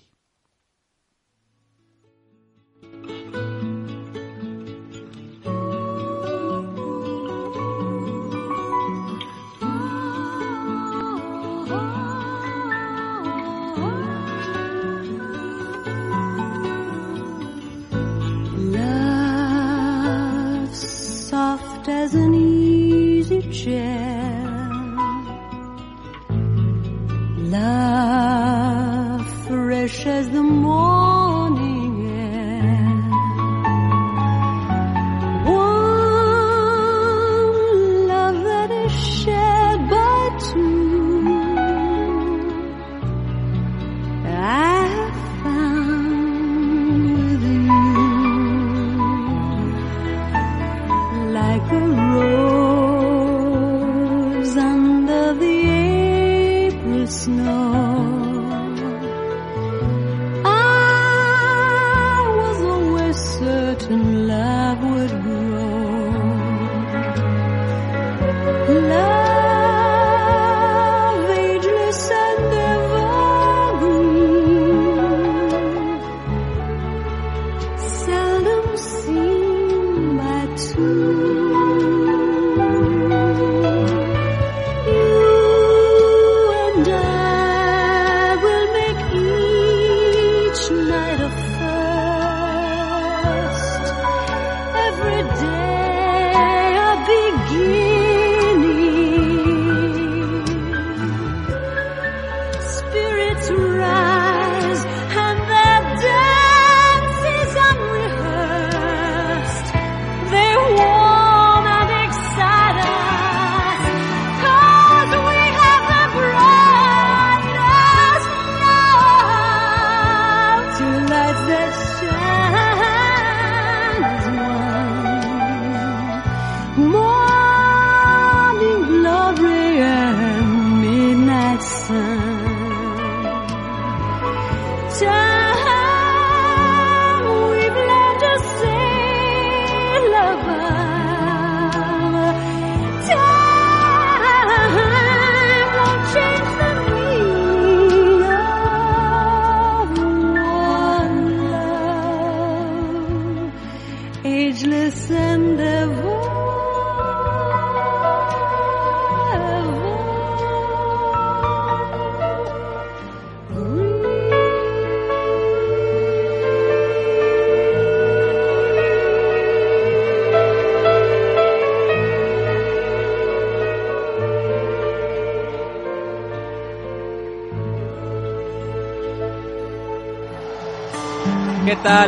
[23.60, 24.19] 雪。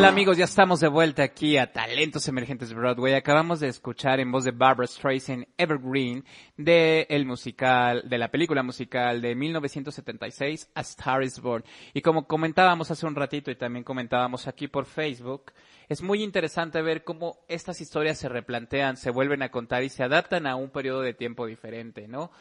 [0.02, 0.36] Tal amigos?
[0.36, 3.14] Ya estamos de vuelta aquí a Talentos Emergentes Broadway.
[3.14, 6.24] Acabamos de escuchar en voz de Barbara Streisand Evergreen
[6.56, 11.64] de el musical, de la película musical de 1976 A Star is Born.
[11.94, 15.52] Y como comentábamos hace un ratito y también comentábamos aquí por Facebook,
[15.88, 20.02] es muy interesante ver cómo estas historias se replantean, se vuelven a contar y se
[20.02, 22.32] adaptan a un periodo de tiempo diferente, ¿no?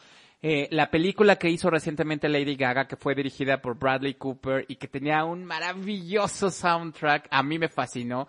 [0.44, 4.76] Eh, la película que hizo recientemente Lady Gaga, que fue dirigida por Bradley Cooper y
[4.78, 8.28] que tenía un maravilloso soundtrack, a mí me fascinó.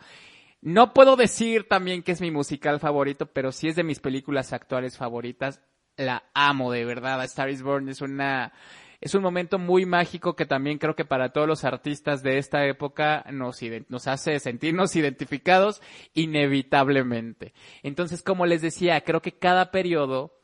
[0.61, 4.53] No puedo decir también que es mi musical favorito, pero sí es de mis películas
[4.53, 5.63] actuales favoritas.
[5.97, 7.21] La amo de verdad.
[7.21, 8.53] A Star is Born es una,
[9.01, 12.65] es un momento muy mágico que también creo que para todos los artistas de esta
[12.67, 13.59] época nos,
[13.89, 15.81] nos hace sentirnos identificados
[16.15, 17.55] inevitablemente.
[17.83, 20.42] Entonces, como les decía, creo que cada periodo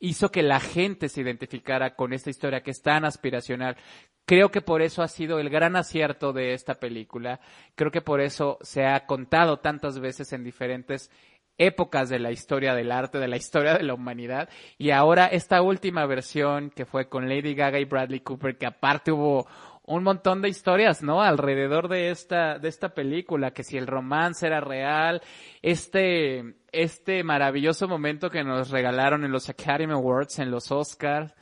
[0.00, 3.76] hizo que la gente se identificara con esta historia que es tan aspiracional.
[4.24, 7.40] Creo que por eso ha sido el gran acierto de esta película.
[7.74, 11.10] Creo que por eso se ha contado tantas veces en diferentes
[11.58, 14.48] épocas de la historia del arte, de la historia de la humanidad.
[14.78, 19.12] Y ahora esta última versión que fue con Lady Gaga y Bradley Cooper, que aparte
[19.12, 19.46] hubo
[19.90, 21.20] un montón de historias, ¿no?
[21.20, 25.20] Alrededor de esta, de esta película, que si el romance era real,
[25.62, 31.34] este, este maravilloso momento que nos regalaron en los Academy Awards, en los Oscars,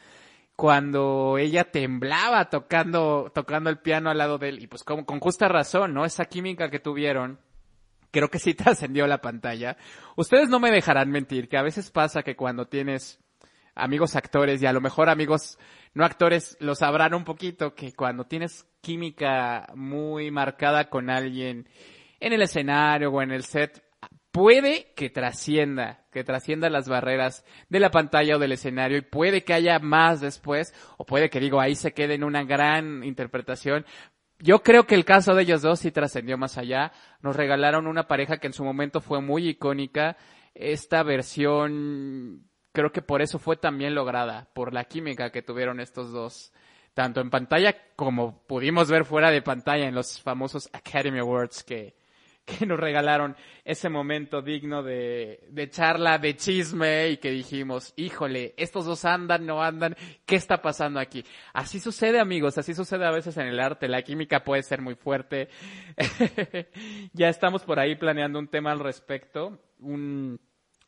[0.57, 5.21] cuando ella temblaba tocando, tocando el piano al lado de él, y pues con, con
[5.21, 6.07] justa razón, ¿no?
[6.07, 7.39] Esa química que tuvieron,
[8.11, 9.77] creo que sí trascendió la pantalla.
[10.17, 13.21] Ustedes no me dejarán mentir, que a veces pasa que cuando tienes
[13.75, 15.59] amigos actores y a lo mejor amigos
[15.99, 21.69] no actores lo sabrán un poquito, que cuando tienes química muy marcada con alguien
[22.21, 23.83] en el escenario o en el set,
[24.31, 29.43] puede que trascienda, que trascienda las barreras de la pantalla o del escenario y puede
[29.43, 33.85] que haya más después o puede que digo ahí se quede en una gran interpretación.
[34.39, 36.93] Yo creo que el caso de ellos dos sí trascendió más allá.
[37.23, 40.17] Nos regalaron una pareja que en su momento fue muy icónica.
[40.55, 46.13] Esta versión creo que por eso fue también lograda, por la química que tuvieron estos
[46.13, 46.53] dos,
[46.95, 51.95] tanto en pantalla como pudimos ver fuera de pantalla en los famosos Academy Awards que,
[52.49, 58.55] que nos regalaron ese momento digno de, de charla, de chisme y que dijimos, híjole,
[58.57, 61.25] estos dos andan, no andan, ¿qué está pasando aquí?
[61.53, 64.95] Así sucede amigos, así sucede a veces en el arte, la química puede ser muy
[64.95, 65.49] fuerte.
[67.13, 70.41] ya estamos por ahí planeando un tema al respecto, un,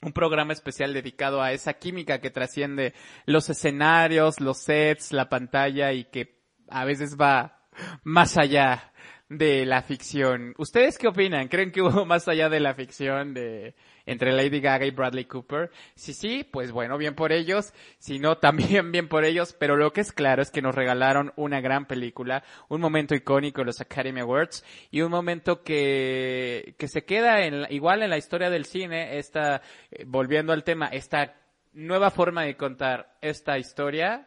[0.02, 2.94] un programa especial dedicado a esa química que trasciende
[3.26, 7.66] los escenarios, los sets, la pantalla y que a veces va
[8.02, 8.92] más allá
[9.28, 10.54] de la ficción.
[10.58, 11.48] ¿Ustedes qué opinan?
[11.48, 13.74] ¿Creen que hubo más allá de la ficción de
[14.06, 15.70] entre Lady Gaga y Bradley Cooper?
[15.94, 17.72] Si sí, pues bueno, bien por ellos.
[17.98, 19.54] Si no, también bien por ellos.
[19.58, 23.60] Pero lo que es claro es que nos regalaron una gran película, un momento icónico
[23.60, 28.18] en los Academy Awards y un momento que, que se queda en, igual en la
[28.18, 31.34] historia del cine, esta, eh, volviendo al tema, esta
[31.72, 34.26] nueva forma de contar esta historia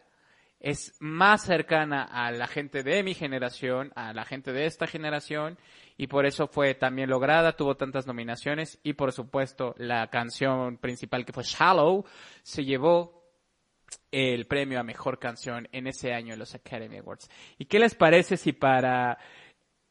[0.64, 5.58] es más cercana a la gente de mi generación, a la gente de esta generación,
[5.98, 11.26] y por eso fue también lograda, tuvo tantas nominaciones, y por supuesto la canción principal
[11.26, 12.06] que fue Shallow
[12.42, 13.24] se llevó
[14.12, 17.30] el premio a mejor canción en ese año en los Academy Awards.
[17.58, 19.18] ¿Y qué les parece si para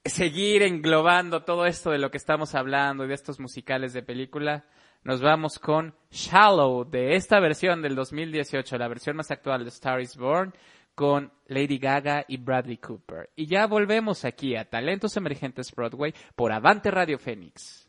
[0.04, 4.64] seguir englobando todo esto de lo que estamos hablando y de estos musicales de película,
[5.04, 10.00] nos vamos con Shallow de esta versión del 2018, la versión más actual de Star
[10.00, 10.52] is Born,
[10.94, 13.31] con Lady Gaga y Bradley Cooper.
[13.36, 17.89] Y ya volvemos aquí a Talentos Emergentes Broadway por Avante Radio Fénix.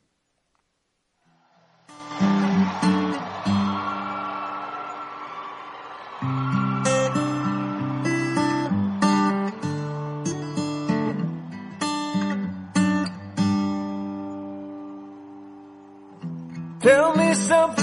[16.84, 17.83] Tell me something,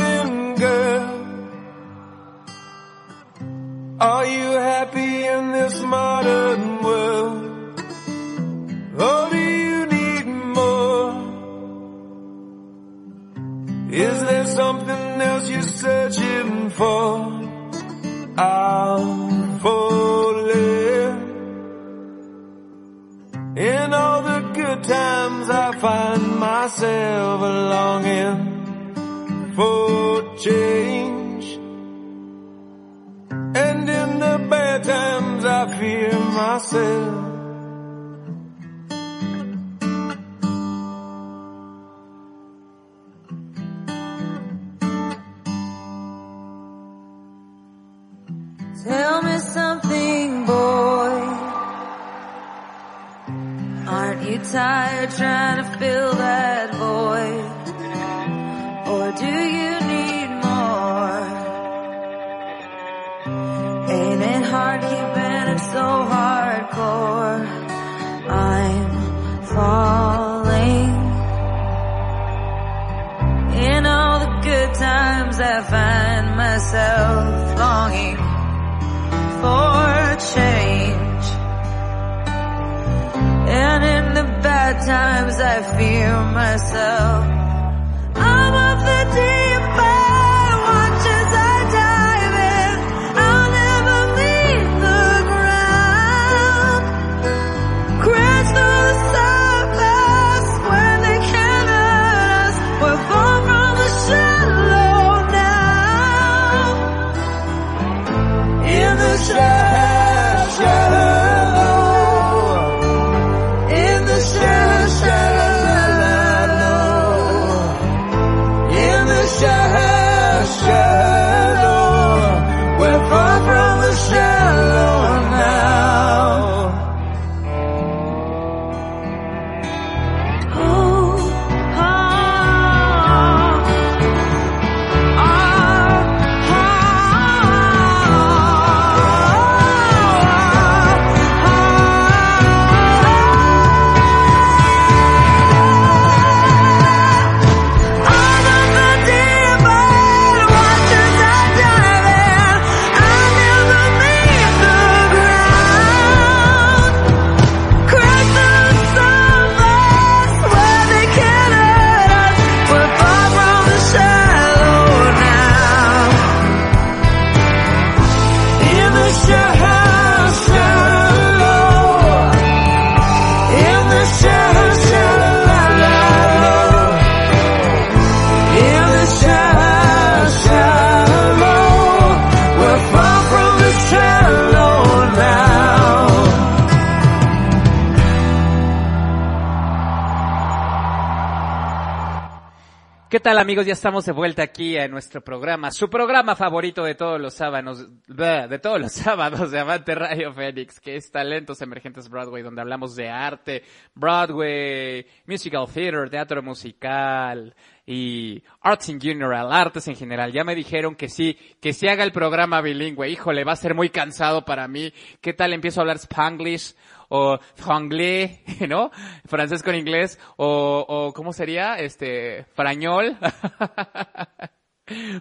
[193.40, 193.64] amigos?
[193.64, 197.88] Ya estamos de vuelta aquí en nuestro programa, su programa favorito de todos los sábados,
[198.06, 202.94] de todos los sábados de Avante Radio Fénix, que es Talentos Emergentes Broadway, donde hablamos
[202.96, 203.62] de arte,
[203.94, 207.54] Broadway, musical theater, teatro musical
[207.86, 210.32] y arts in general, artes en general.
[210.32, 213.08] Ya me dijeron que sí, que sí haga el programa bilingüe.
[213.08, 214.92] Híjole, va a ser muy cansado para mí.
[215.22, 216.74] ¿Qué tal empiezo a hablar Spanglish?
[217.10, 218.90] O franglais, ¿no?
[219.26, 221.74] Francés con inglés, o, o ¿cómo sería?
[221.74, 223.18] Este, frañol.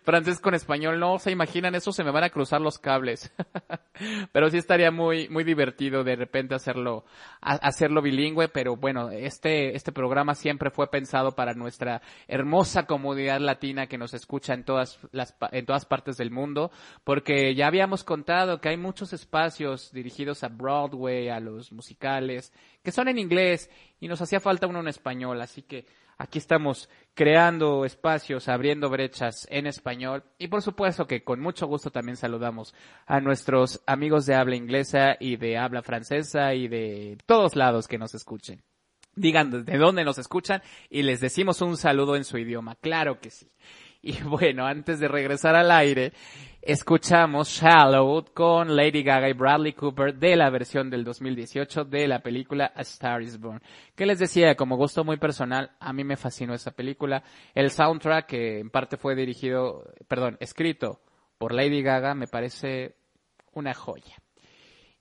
[0.04, 3.34] francés con español, no se imaginan eso, se me van a cruzar los cables.
[4.32, 7.06] pero sí estaría muy, muy divertido de repente hacerlo,
[7.41, 13.88] hacerlo bilingüe, pero bueno, este, este programa siempre fue pensado para nuestra hermosa comunidad latina
[13.88, 16.72] que nos escucha en todas las, en todas partes del mundo,
[17.04, 22.91] porque ya habíamos contado que hay muchos espacios dirigidos a Broadway, a los musicales, que
[22.91, 23.70] son en inglés,
[24.00, 25.86] y nos hacía falta uno en español, así que
[26.22, 31.91] Aquí estamos creando espacios, abriendo brechas en español y por supuesto que con mucho gusto
[31.91, 32.76] también saludamos
[33.06, 37.98] a nuestros amigos de habla inglesa y de habla francesa y de todos lados que
[37.98, 38.62] nos escuchen.
[39.16, 43.30] Digan de dónde nos escuchan y les decimos un saludo en su idioma, claro que
[43.30, 43.50] sí.
[44.02, 46.14] Y bueno, antes de regresar al aire,
[46.62, 52.20] escuchamos Shallow con Lady Gaga y Bradley Cooper de la versión del 2018 de la
[52.20, 53.62] película A Star is Born.
[53.96, 57.24] Que les decía, como gusto muy personal, a mí me fascinó esa película.
[57.54, 61.02] El soundtrack, que en parte fue dirigido, perdón, escrito
[61.38, 62.96] por Lady Gaga, me parece
[63.54, 64.16] una joya.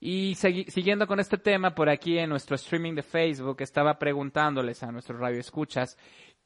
[0.00, 4.92] Y siguiendo con este tema, por aquí en nuestro streaming de Facebook estaba preguntándoles a
[4.92, 5.98] nuestros radioescuchas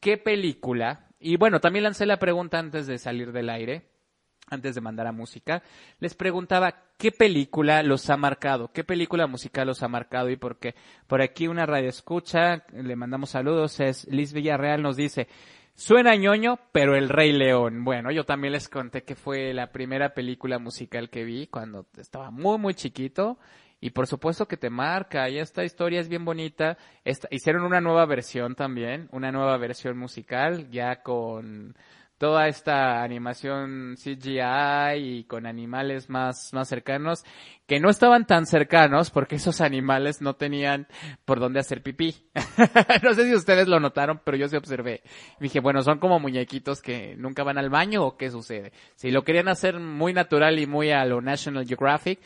[0.03, 3.87] qué película, y bueno, también lancé la pregunta antes de salir del aire,
[4.51, 5.63] antes de mandar a música,
[6.01, 10.59] les preguntaba qué película los ha marcado, qué película musical los ha marcado y por
[10.59, 10.75] qué.
[11.07, 15.29] Por aquí una radioescucha, le mandamos saludos, es Liz Villarreal, nos dice,
[15.75, 17.85] Suena ñoño, pero El Rey León.
[17.85, 22.33] Bueno, yo también les conté que fue la primera película musical que vi cuando estaba
[22.33, 23.39] muy, muy chiquito.
[23.83, 26.79] Y por supuesto que te marca, y esta historia es bien bonita.
[27.05, 31.75] Esta- hicieron una nueva versión también, una nueva versión musical, ya con
[32.17, 37.25] toda esta animación CGI y con animales más, más cercanos,
[37.67, 40.87] que no estaban tan cercanos porque esos animales no tenían
[41.25, 42.15] por dónde hacer pipí.
[43.03, 45.03] no sé si ustedes lo notaron, pero yo sí observé.
[45.41, 48.73] Dije, bueno, son como muñequitos que nunca van al baño o qué sucede.
[48.95, 52.21] Si lo querían hacer muy natural y muy a lo National Geographic,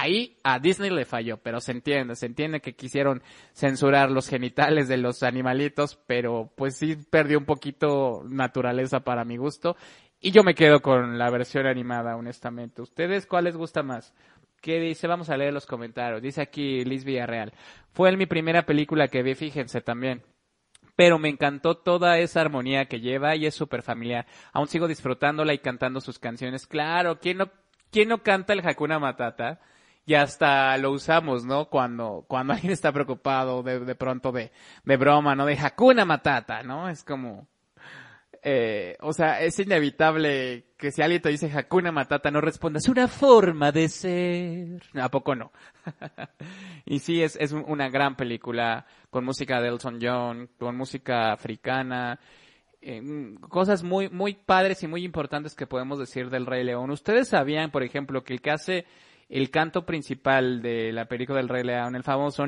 [0.00, 3.22] ahí a Disney le falló, pero se entiende, se entiende que quisieron
[3.52, 9.36] censurar los genitales de los animalitos, pero pues sí perdió un poquito naturaleza para mi
[9.36, 9.76] gusto.
[10.20, 12.82] Y yo me quedo con la versión animada, honestamente.
[12.82, 14.14] ¿Ustedes cuál les gusta más?
[14.60, 15.06] ¿Qué dice?
[15.06, 16.22] Vamos a leer los comentarios.
[16.22, 17.52] Dice aquí Liz Villarreal.
[17.92, 20.22] Fue mi primera película que vi, fíjense también
[20.96, 24.26] pero me encantó toda esa armonía que lleva y es súper familiar.
[24.52, 26.68] Aún sigo disfrutándola y cantando sus canciones.
[26.68, 27.50] Claro, ¿quién no,
[27.90, 29.60] quién no canta el Hakuna Matata?
[30.06, 31.66] Y hasta lo usamos, ¿no?
[31.70, 34.52] Cuando, cuando alguien está preocupado de, de pronto de,
[34.84, 35.46] de broma, ¿no?
[35.46, 36.88] De Hakuna Matata, ¿no?
[36.90, 37.48] Es como,
[38.42, 43.08] eh, o sea, es inevitable que si alguien te dice Hakuna Matata no respondas una
[43.08, 44.82] forma de ser.
[45.00, 45.50] ¿A poco no?
[46.84, 51.32] y sí, es, es un- una gran película con música de Elton John, con música
[51.32, 52.20] africana,
[52.82, 53.02] eh,
[53.48, 56.90] cosas muy, muy padres y muy importantes que podemos decir del Rey León.
[56.90, 58.84] Ustedes sabían, por ejemplo, que el que hace
[59.28, 62.46] el canto principal de la película del Rey León, el famoso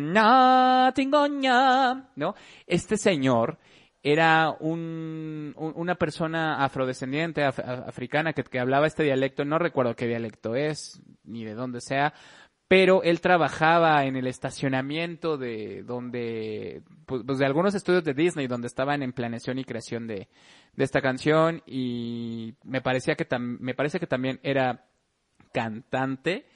[0.97, 2.35] Natingoña, ¿no?
[2.67, 3.59] Este señor
[4.03, 9.59] era un, un- una persona afrodescendiente, af- af- africana, que, que hablaba este dialecto, no
[9.59, 12.15] recuerdo qué dialecto es, ni de dónde sea,
[12.69, 18.47] pero él trabajaba en el estacionamiento de donde, pues, pues, de algunos estudios de Disney,
[18.49, 20.29] donde estaban en planeación y creación de,
[20.75, 24.85] de esta canción, y me parecía que me parece que también era
[25.53, 26.47] cantante.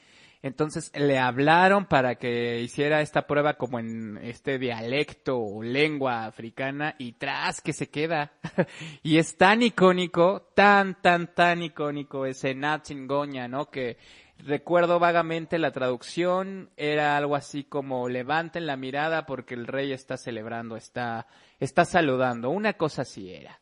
[0.42, 6.94] Entonces le hablaron para que hiciera esta prueba como en este dialecto o lengua africana
[6.98, 8.32] y tras que se queda.
[9.02, 13.70] y es tan icónico, tan, tan, tan icónico ese Natsingoña, ¿no?
[13.70, 13.98] Que
[14.38, 20.16] recuerdo vagamente la traducción era algo así como levanten la mirada porque el rey está
[20.16, 21.26] celebrando, está,
[21.58, 22.48] está saludando.
[22.48, 23.60] Una cosa así era.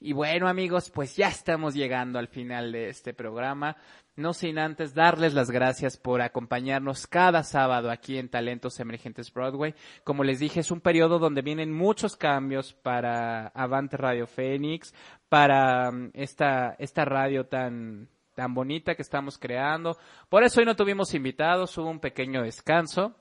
[0.00, 3.76] Y bueno amigos, pues ya estamos llegando al final de este programa.
[4.16, 9.74] No sin antes darles las gracias por acompañarnos cada sábado aquí en Talentos Emergentes Broadway.
[10.04, 14.94] Como les dije, es un periodo donde vienen muchos cambios para Avante Radio Fénix,
[15.28, 19.98] para mm, esta, esta radio tan, tan bonita que estamos creando.
[20.30, 23.14] Por eso hoy no tuvimos invitados, hubo un pequeño descanso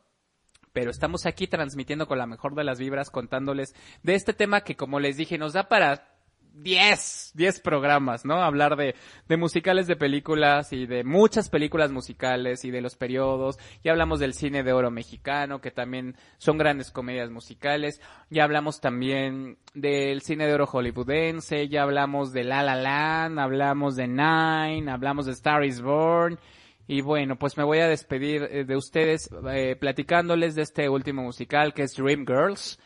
[0.71, 3.73] pero estamos aquí transmitiendo con la mejor de las vibras, contándoles
[4.03, 6.14] de este tema que, como les dije, nos da para
[6.55, 8.41] 10, 10 programas, ¿no?
[8.41, 8.95] Hablar de,
[9.27, 13.57] de musicales de películas y de muchas películas musicales y de los periodos.
[13.83, 18.01] Ya hablamos del cine de oro mexicano, que también son grandes comedias musicales.
[18.29, 21.67] Ya hablamos también del cine de oro hollywoodense.
[21.67, 26.39] Ya hablamos de La La Land, hablamos de Nine, hablamos de Star is Born.
[26.87, 31.23] Y bueno, pues me voy a despedir eh, de ustedes eh, platicándoles de este último
[31.23, 32.79] musical que es Dream Girls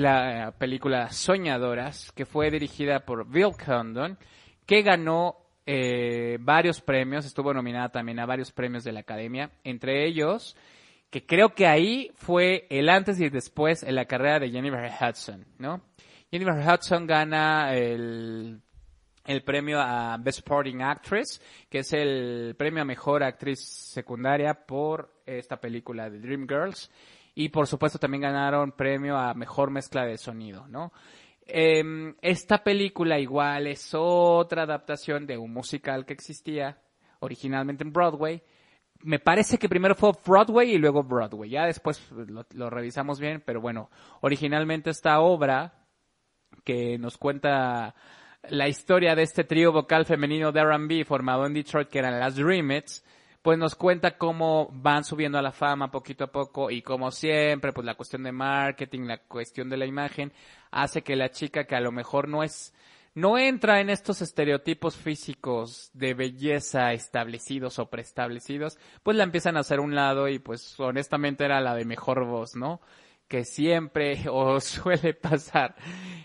[0.00, 4.18] la película Soñadoras, que fue dirigida por Bill Condon,
[4.66, 10.06] que ganó eh, varios premios, estuvo nominada también a varios premios de la Academia, entre
[10.06, 10.56] ellos,
[11.10, 15.46] que creo que ahí fue el antes y después en la carrera de Jennifer Hudson,
[15.58, 15.80] ¿no?
[16.30, 18.60] Jennifer Hudson gana el,
[19.24, 21.40] el premio a Best Supporting Actress,
[21.70, 26.90] que es el premio a mejor actriz secundaria por esta película de Dreamgirls
[27.34, 30.92] y por supuesto también ganaron premio a mejor mezcla de sonido, ¿no?
[31.46, 36.78] Em, esta película igual es otra adaptación de un musical que existía
[37.20, 38.42] originalmente en Broadway.
[39.00, 41.50] Me parece que primero fue Broadway y luego Broadway.
[41.50, 43.90] Ya después lo, lo revisamos bien, pero bueno,
[44.22, 45.74] originalmente esta obra
[46.64, 47.94] que nos cuenta
[48.48, 52.36] la historia de este trío vocal femenino de R&B formado en Detroit que eran las
[52.36, 53.04] Dreamettes,
[53.44, 57.74] pues nos cuenta cómo van subiendo a la fama poquito a poco y como siempre,
[57.74, 60.32] pues la cuestión de marketing, la cuestión de la imagen,
[60.70, 62.72] hace que la chica que a lo mejor no es,
[63.12, 69.60] no entra en estos estereotipos físicos de belleza establecidos o preestablecidos, pues la empiezan a
[69.60, 72.80] hacer un lado y pues honestamente era la de mejor voz, ¿no?
[73.28, 75.74] Que siempre o suele pasar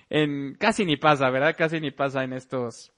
[0.10, 1.54] en, casi ni pasa, ¿verdad?
[1.58, 2.94] Casi ni pasa en estos,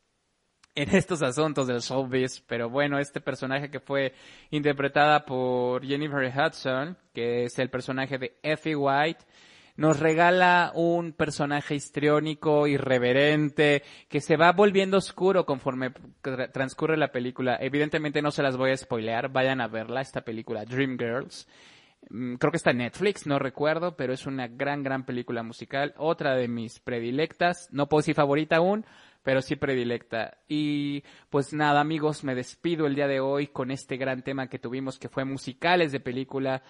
[0.76, 4.14] en estos asuntos del showbiz, pero bueno, este personaje que fue
[4.52, 9.26] interpretada por Jennifer Hudson, que es el personaje de Effie White,
[9.76, 15.92] nos regala un personaje histriónico, irreverente, que se va volviendo oscuro conforme
[16.54, 17.58] transcurre la película.
[17.60, 21.48] Evidentemente no se las voy a spoilear, vayan a verla, esta película, Dreamgirls.
[21.48, 25.94] Mm, creo que está en Netflix, no recuerdo, pero es una gran, gran película musical.
[25.98, 28.86] Otra de mis predilectas, no puedo decir favorita aún,
[29.24, 30.38] pero sí predilecta.
[30.48, 34.60] Y pues nada, amigos, me despido el día de hoy con este gran tema que
[34.60, 36.64] tuvimos que fue musicales de película,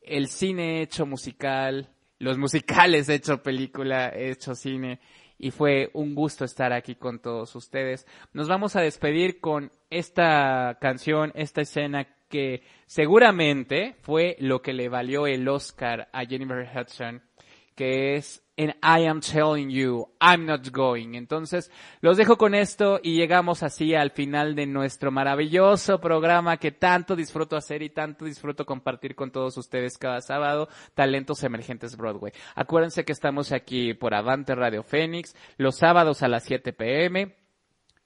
[0.00, 1.88] el cine hecho musical,
[2.18, 5.00] los musicales hecho película, hecho cine.
[5.36, 8.06] Y fue un gusto estar aquí con todos ustedes.
[8.32, 14.88] Nos vamos a despedir con esta canción, esta escena que seguramente fue lo que le
[14.88, 17.22] valió el Oscar a Jennifer Hudson,
[17.74, 21.14] que es en I am telling you, I'm not going.
[21.14, 21.70] Entonces,
[22.00, 27.16] los dejo con esto y llegamos así al final de nuestro maravilloso programa que tanto
[27.16, 32.32] disfruto hacer y tanto disfruto compartir con todos ustedes cada sábado, Talentos Emergentes Broadway.
[32.54, 37.43] Acuérdense que estamos aquí por Avante Radio Fénix, los sábados a las 7 pm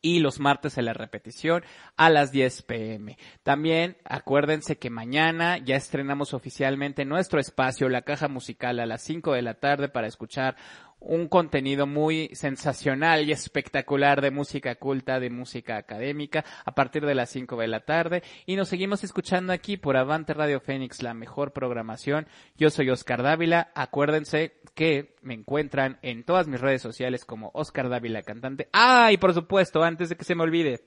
[0.00, 1.64] y los martes en la repetición
[1.96, 3.18] a las 10 pm.
[3.42, 9.32] También acuérdense que mañana ya estrenamos oficialmente nuestro espacio, la caja musical a las 5
[9.32, 10.56] de la tarde para escuchar
[11.00, 17.14] un contenido muy sensacional y espectacular de música culta, de música académica, a partir de
[17.14, 18.22] las 5 de la tarde.
[18.46, 22.26] Y nos seguimos escuchando aquí por Avante Radio Fénix, la mejor programación.
[22.56, 23.70] Yo soy Oscar Dávila.
[23.74, 28.68] Acuérdense que me encuentran en todas mis redes sociales como Oscar Dávila Cantante.
[28.72, 30.80] Ah, y por supuesto, antes de que se me olvide,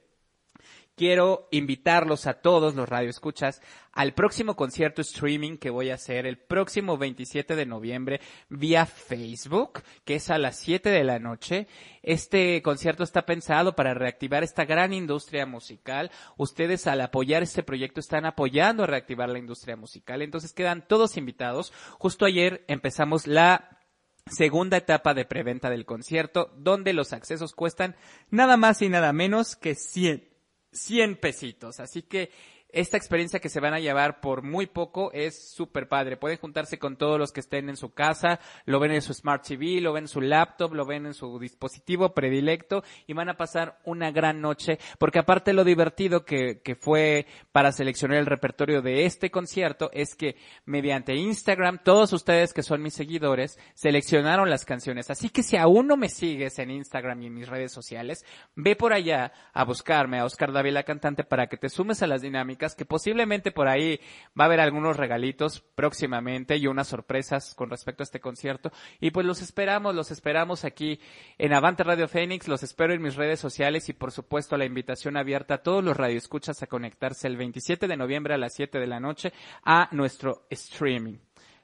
[1.01, 3.59] quiero invitarlos a todos los radioescuchas
[3.91, 9.81] al próximo concierto streaming que voy a hacer el próximo 27 de noviembre vía Facebook,
[10.05, 11.65] que es a las 7 de la noche.
[12.03, 16.11] Este concierto está pensado para reactivar esta gran industria musical.
[16.37, 20.21] Ustedes al apoyar este proyecto están apoyando a reactivar la industria musical.
[20.21, 21.73] Entonces quedan todos invitados.
[21.97, 23.79] Justo ayer empezamos la
[24.27, 27.95] segunda etapa de preventa del concierto, donde los accesos cuestan
[28.29, 30.30] nada más y nada menos que 100
[30.71, 31.79] 100 pesitos.
[31.79, 32.31] Así que
[32.73, 36.17] esta experiencia que se van a llevar por muy poco es súper padre.
[36.17, 39.45] Pueden juntarse con todos los que estén en su casa, lo ven en su Smart
[39.45, 43.37] TV, lo ven en su laptop, lo ven en su dispositivo predilecto y van a
[43.37, 48.81] pasar una gran noche porque aparte lo divertido que, que fue para seleccionar el repertorio
[48.81, 50.35] de este concierto es que
[50.65, 55.09] mediante Instagram todos ustedes que son mis seguidores seleccionaron las canciones.
[55.09, 58.25] Así que si aún no me sigues en Instagram y en mis redes sociales,
[58.55, 62.21] ve por allá a buscarme a Oscar Davila Cantante para que te sumes a las
[62.21, 63.99] dinámicas que posiblemente por ahí
[64.39, 68.71] va a haber algunos regalitos próximamente y unas sorpresas con respecto a este concierto.
[68.99, 70.99] Y pues los esperamos, los esperamos aquí
[71.37, 75.17] en Avante Radio Fénix, los espero en mis redes sociales y por supuesto la invitación
[75.17, 78.87] abierta a todos los radioescuchas a conectarse el 27 de noviembre a las 7 de
[78.87, 79.33] la noche
[79.63, 81.17] a nuestro streaming.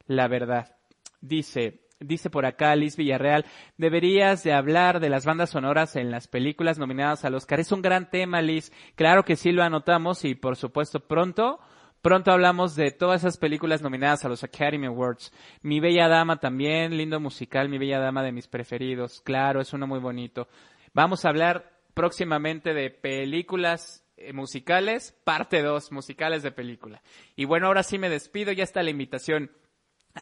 [0.07, 0.75] La verdad.
[1.19, 3.45] Dice, Dice por acá Liz Villarreal,
[3.77, 7.59] deberías de hablar de las bandas sonoras en las películas nominadas al Oscar.
[7.59, 8.71] Es un gran tema, Liz.
[8.93, 11.59] Claro que sí lo anotamos y por supuesto pronto,
[12.03, 15.33] pronto hablamos de todas esas películas nominadas a los Academy Awards.
[15.63, 19.21] Mi Bella Dama también, lindo musical, Mi Bella Dama de mis preferidos.
[19.21, 20.47] Claro, es uno muy bonito.
[20.93, 27.01] Vamos a hablar próximamente de películas eh, musicales, parte 2, musicales de película.
[27.35, 29.49] Y bueno, ahora sí me despido, ya está la invitación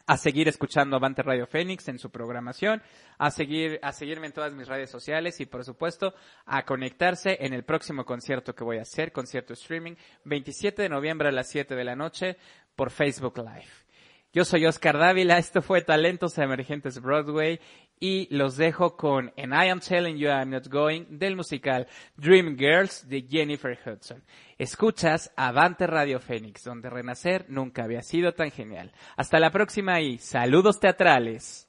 [0.06, 2.82] a seguir escuchando Avante Radio Fénix en su programación,
[3.18, 6.14] a seguir, a seguirme en todas mis redes sociales y por supuesto
[6.44, 9.94] a conectarse en el próximo concierto que voy a hacer, concierto streaming,
[10.24, 12.36] 27 de noviembre a las 7 de la noche
[12.74, 13.86] por Facebook Live.
[14.32, 17.58] Yo soy Oscar Dávila, esto fue Talentos Emergentes Broadway
[17.98, 21.86] y los dejo con And I Am Telling You I'm Not Going del musical
[22.16, 24.22] Dream Girls de Jennifer Hudson.
[24.58, 28.92] Escuchas Avante Radio Fénix, donde renacer nunca había sido tan genial.
[29.16, 31.68] Hasta la próxima y saludos teatrales.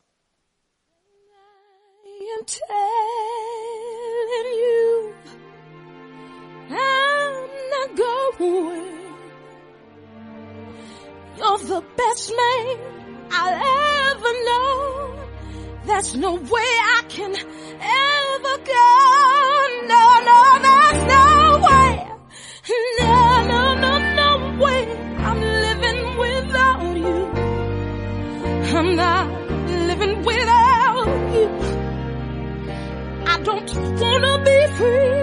[11.50, 12.78] I the best man
[13.32, 15.17] I'll ever know.
[15.88, 18.88] There's no way I can ever go.
[19.94, 21.26] No, no, there's no
[21.66, 21.92] way.
[23.00, 23.16] No,
[23.52, 24.30] no, no, no
[24.64, 24.82] way.
[25.28, 27.18] I'm living without you.
[28.78, 29.28] I'm not
[29.88, 31.48] living without you.
[33.26, 33.70] I don't
[34.02, 35.17] wanna be free.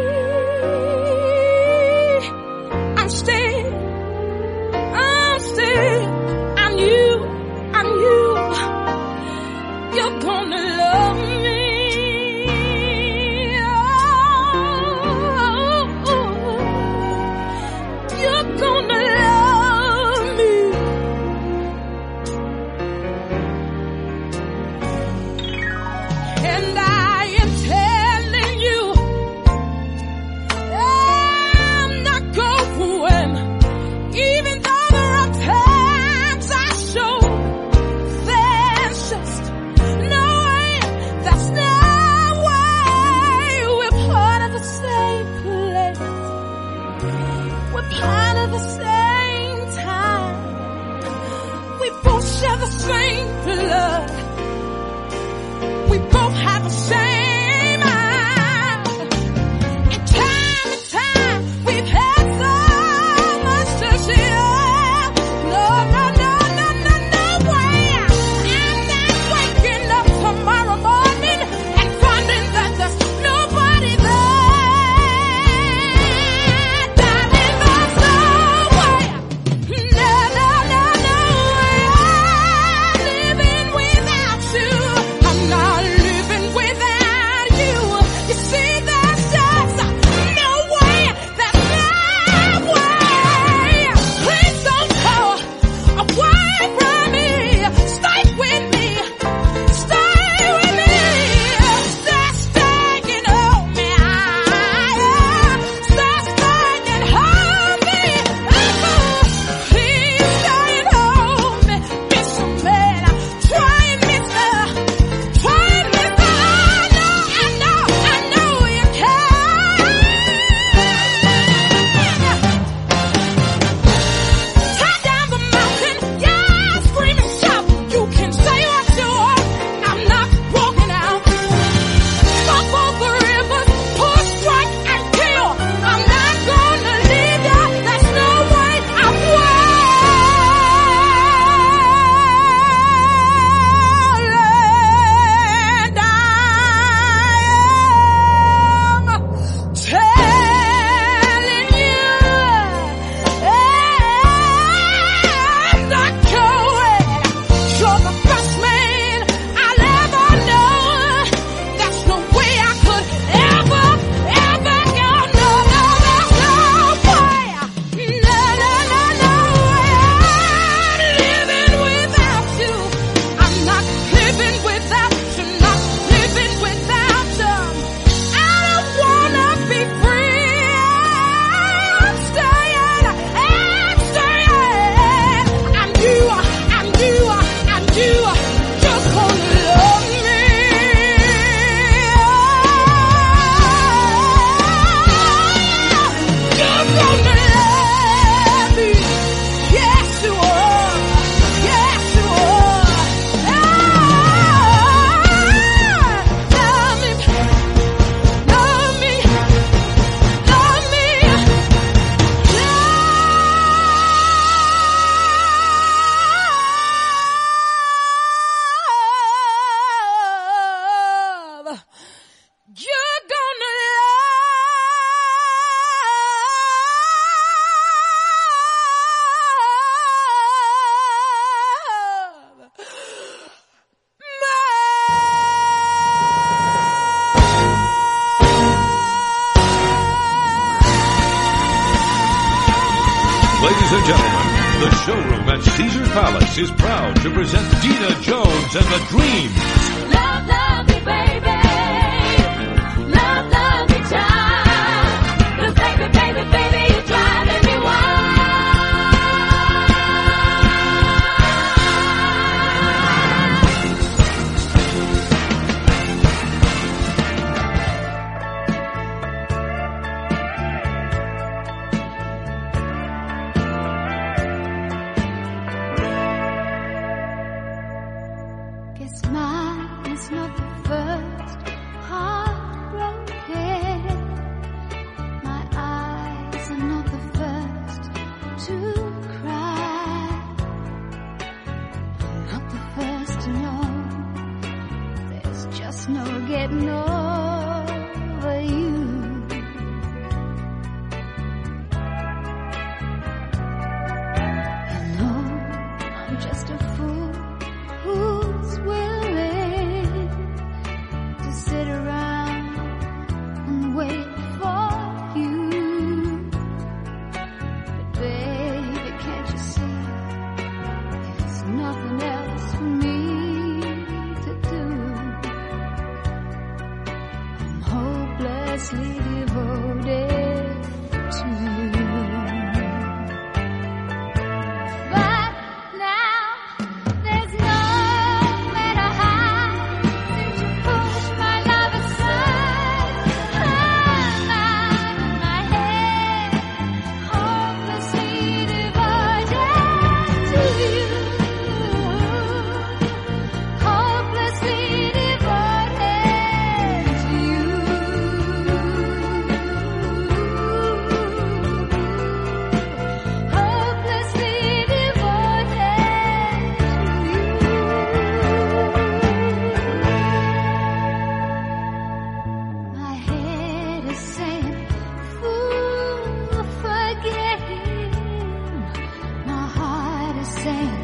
[380.65, 381.04] sing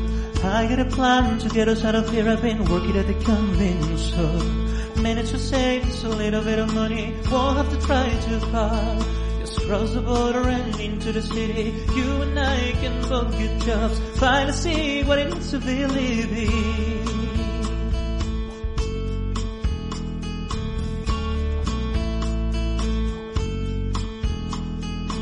[0.51, 2.27] I got a plan to get us out of here.
[2.27, 5.01] I've been working at the convenience store.
[5.01, 7.15] Managed to save just a little bit of money.
[7.31, 8.99] Won't have to try too far.
[9.39, 11.73] Just cross the border and into the city.
[11.95, 13.97] You and I can both get jobs.
[14.19, 16.51] Finally see what it means to be living.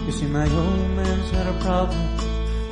[0.07, 2.19] You see, my old man's not a problem.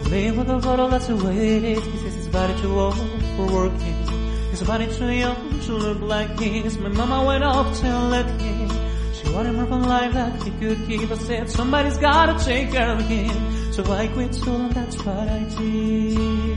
[0.09, 2.06] Live with a bottle, that's the way it is.
[2.38, 2.95] He says his body too old
[3.35, 4.07] for working.
[4.51, 6.77] His body too young to look like his.
[6.77, 8.69] My mama went off to let him.
[9.14, 11.09] She wanted more from life that he could keep.
[11.09, 13.73] I said somebody's gotta take care of him.
[13.73, 16.56] So I quit school and that's what I did.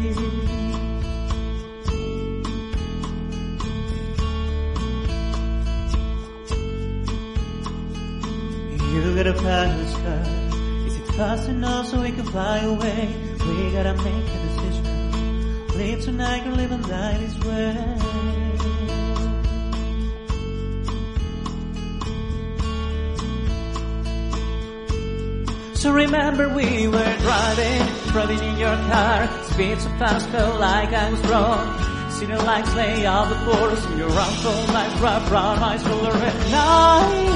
[26.10, 29.28] Remember we were driving, driving in your car.
[29.44, 31.86] Speed so fast, felt like I was wrong.
[32.20, 36.12] The lights lay out the forest, and your arms felt like wrapped around my shoulder.
[36.12, 37.30] And I,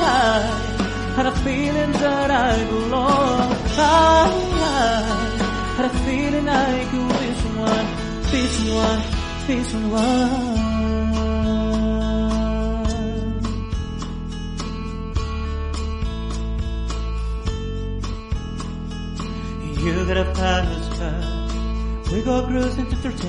[1.16, 3.52] had a feeling that I belong.
[3.78, 4.28] I,
[4.58, 4.82] I
[5.76, 7.86] had a feeling I could be someone,
[8.30, 9.02] be someone,
[9.46, 10.53] be someone.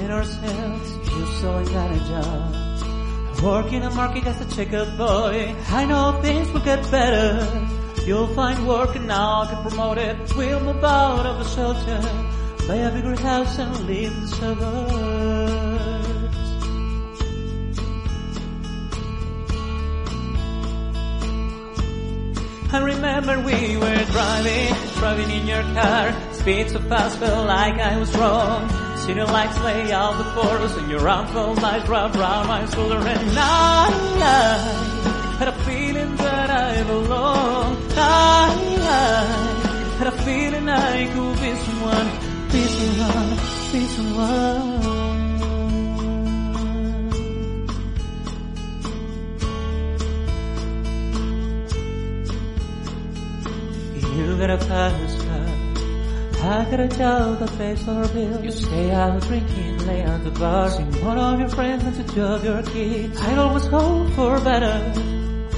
[0.07, 0.91] To ourselves.
[1.09, 3.43] You saw I got a job.
[3.43, 5.55] Working a market as a checkup boy.
[5.69, 7.67] I know things will get better.
[8.05, 10.17] You'll find work and now get promoted.
[10.35, 12.01] We'll move out of the shelter.
[12.67, 15.75] Buy a bigger house and in the suburbs.
[22.73, 26.33] I remember we were driving, driving in your car.
[26.33, 28.84] Speed so fast, felt like I was wrong.
[29.05, 32.97] City lights lay out the forest, and your felt like wrapped around my shoulder.
[32.97, 33.87] And I,
[35.37, 37.77] had a feeling that I belong.
[37.95, 38.49] I,
[39.99, 42.09] had a feeling I could be someone,
[42.51, 43.29] be someone,
[43.71, 44.95] be someone.
[54.17, 55.04] You got a fast car.
[56.45, 58.43] I got a job that pays our bills.
[58.43, 60.69] You stay out drinking, lay at the bar.
[60.69, 63.19] See one of your friends and to jog your kids.
[63.19, 64.77] I'd always hope for better.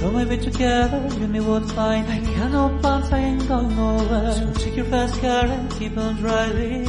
[0.00, 2.08] Though be together, you and me would find.
[2.08, 4.32] I got no plans, I ain't going nowhere.
[4.32, 6.86] So take your fast car and keep on driving.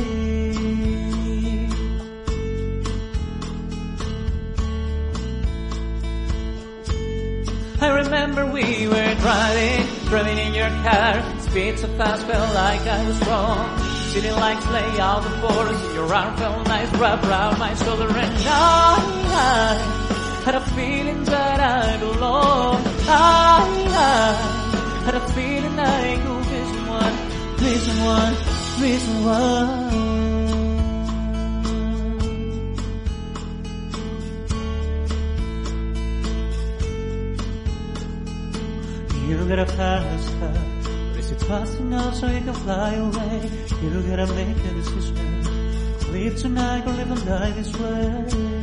[7.81, 11.39] I remember we were driving, driving in your car.
[11.41, 13.78] Speed so fast, felt like I was wrong.
[14.09, 18.07] City lights lay out the forest, and your arm felt nice wrapped around my shoulder.
[18.07, 18.97] And I,
[19.29, 22.81] I had a feeling that I belong.
[23.07, 27.15] I, I had a feeling I could be someone,
[27.59, 28.35] be someone,
[28.81, 30.09] be someone.
[39.29, 40.68] You got a fast car.
[41.49, 43.49] Fast enough so you can fly away?
[43.81, 46.13] You gotta make a decision.
[46.13, 48.58] Live tonight or live and die this way.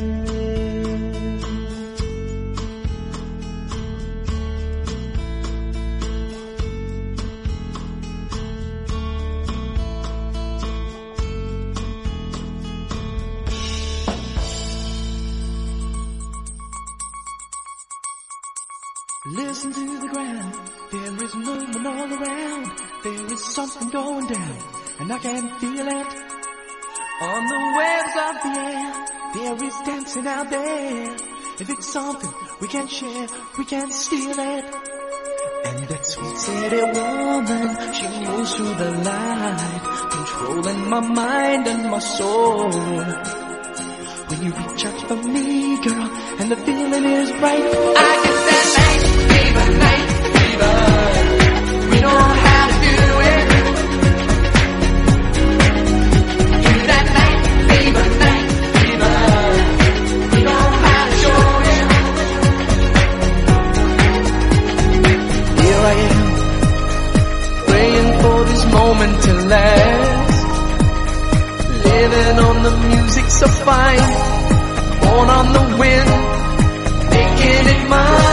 [30.16, 31.16] dancing out there.
[31.58, 33.26] If it's something we can share,
[33.58, 34.64] we can steal it.
[35.64, 41.98] And that sweet city woman, she moves through the light, controlling my mind and my
[41.98, 42.70] soul.
[44.28, 46.10] When you reach out for me, girl,
[46.40, 47.66] and the feeling is right,
[47.96, 49.85] I get that night, baby.
[73.38, 73.98] so fine,
[75.02, 76.10] born on the wind,
[77.10, 78.25] making it mine.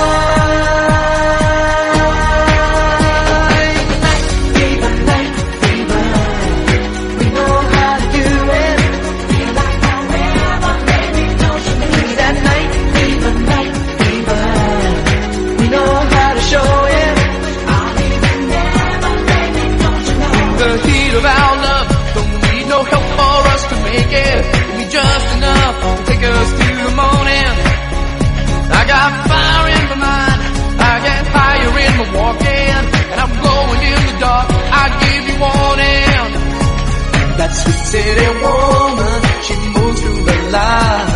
[37.59, 41.09] Sweet city woman, she moves through the light,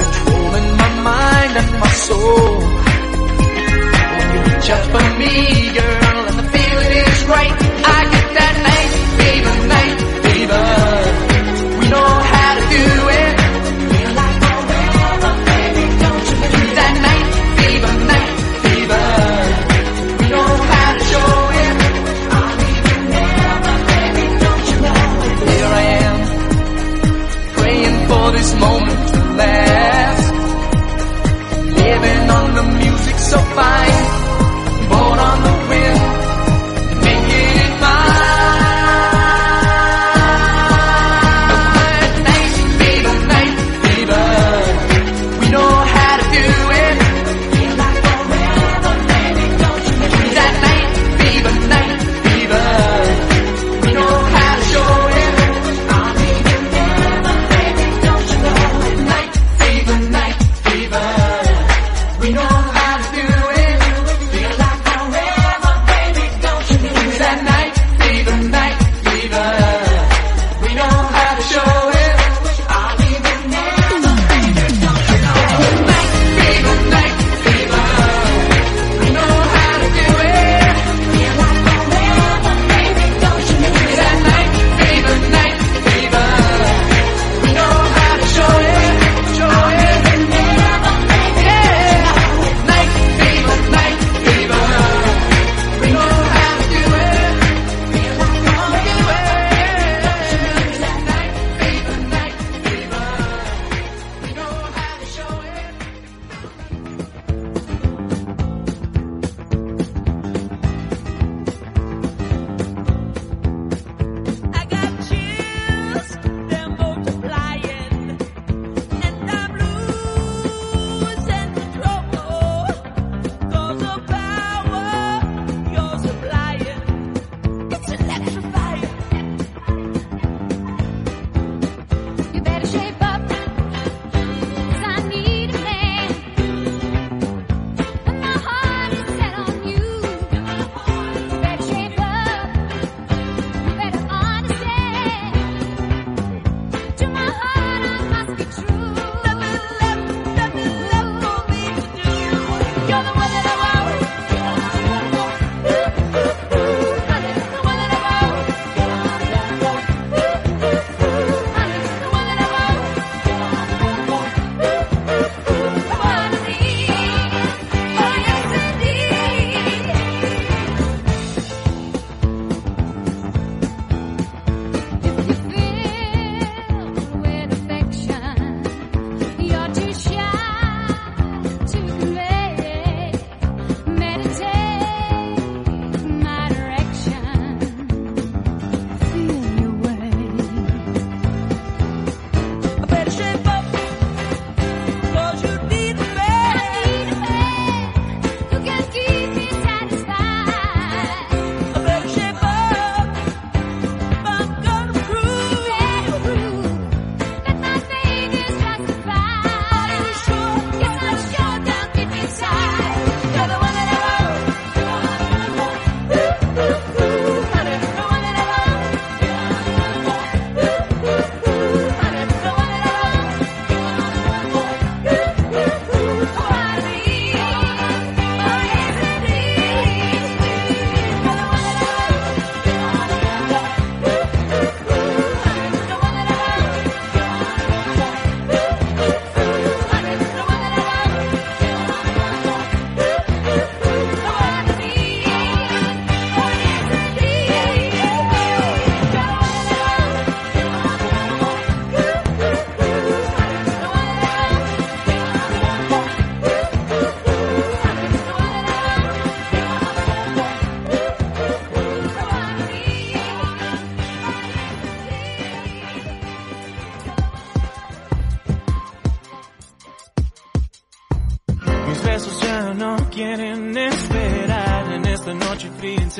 [0.00, 2.74] controlling my mind and my soul.
[4.94, 7.73] For me, girl, and the feeling is right.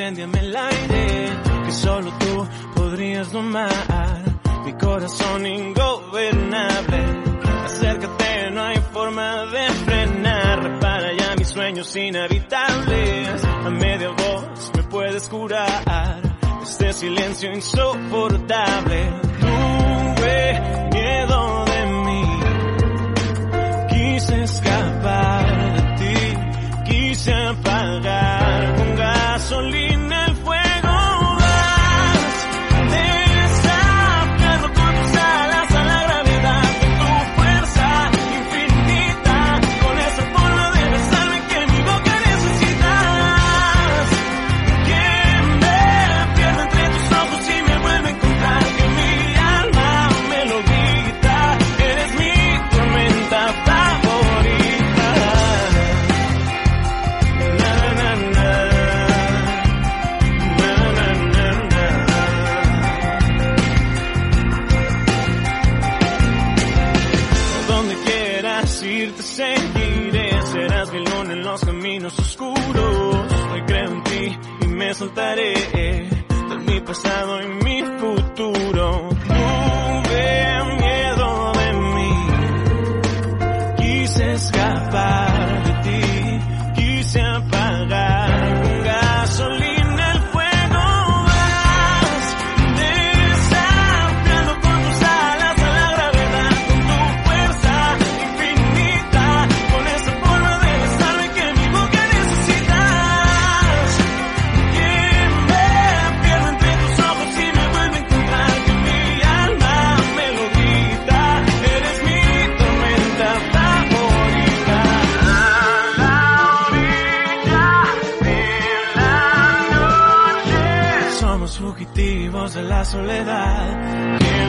[0.08, 0.43] Incendiame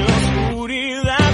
[0.08, 1.25] oscuridad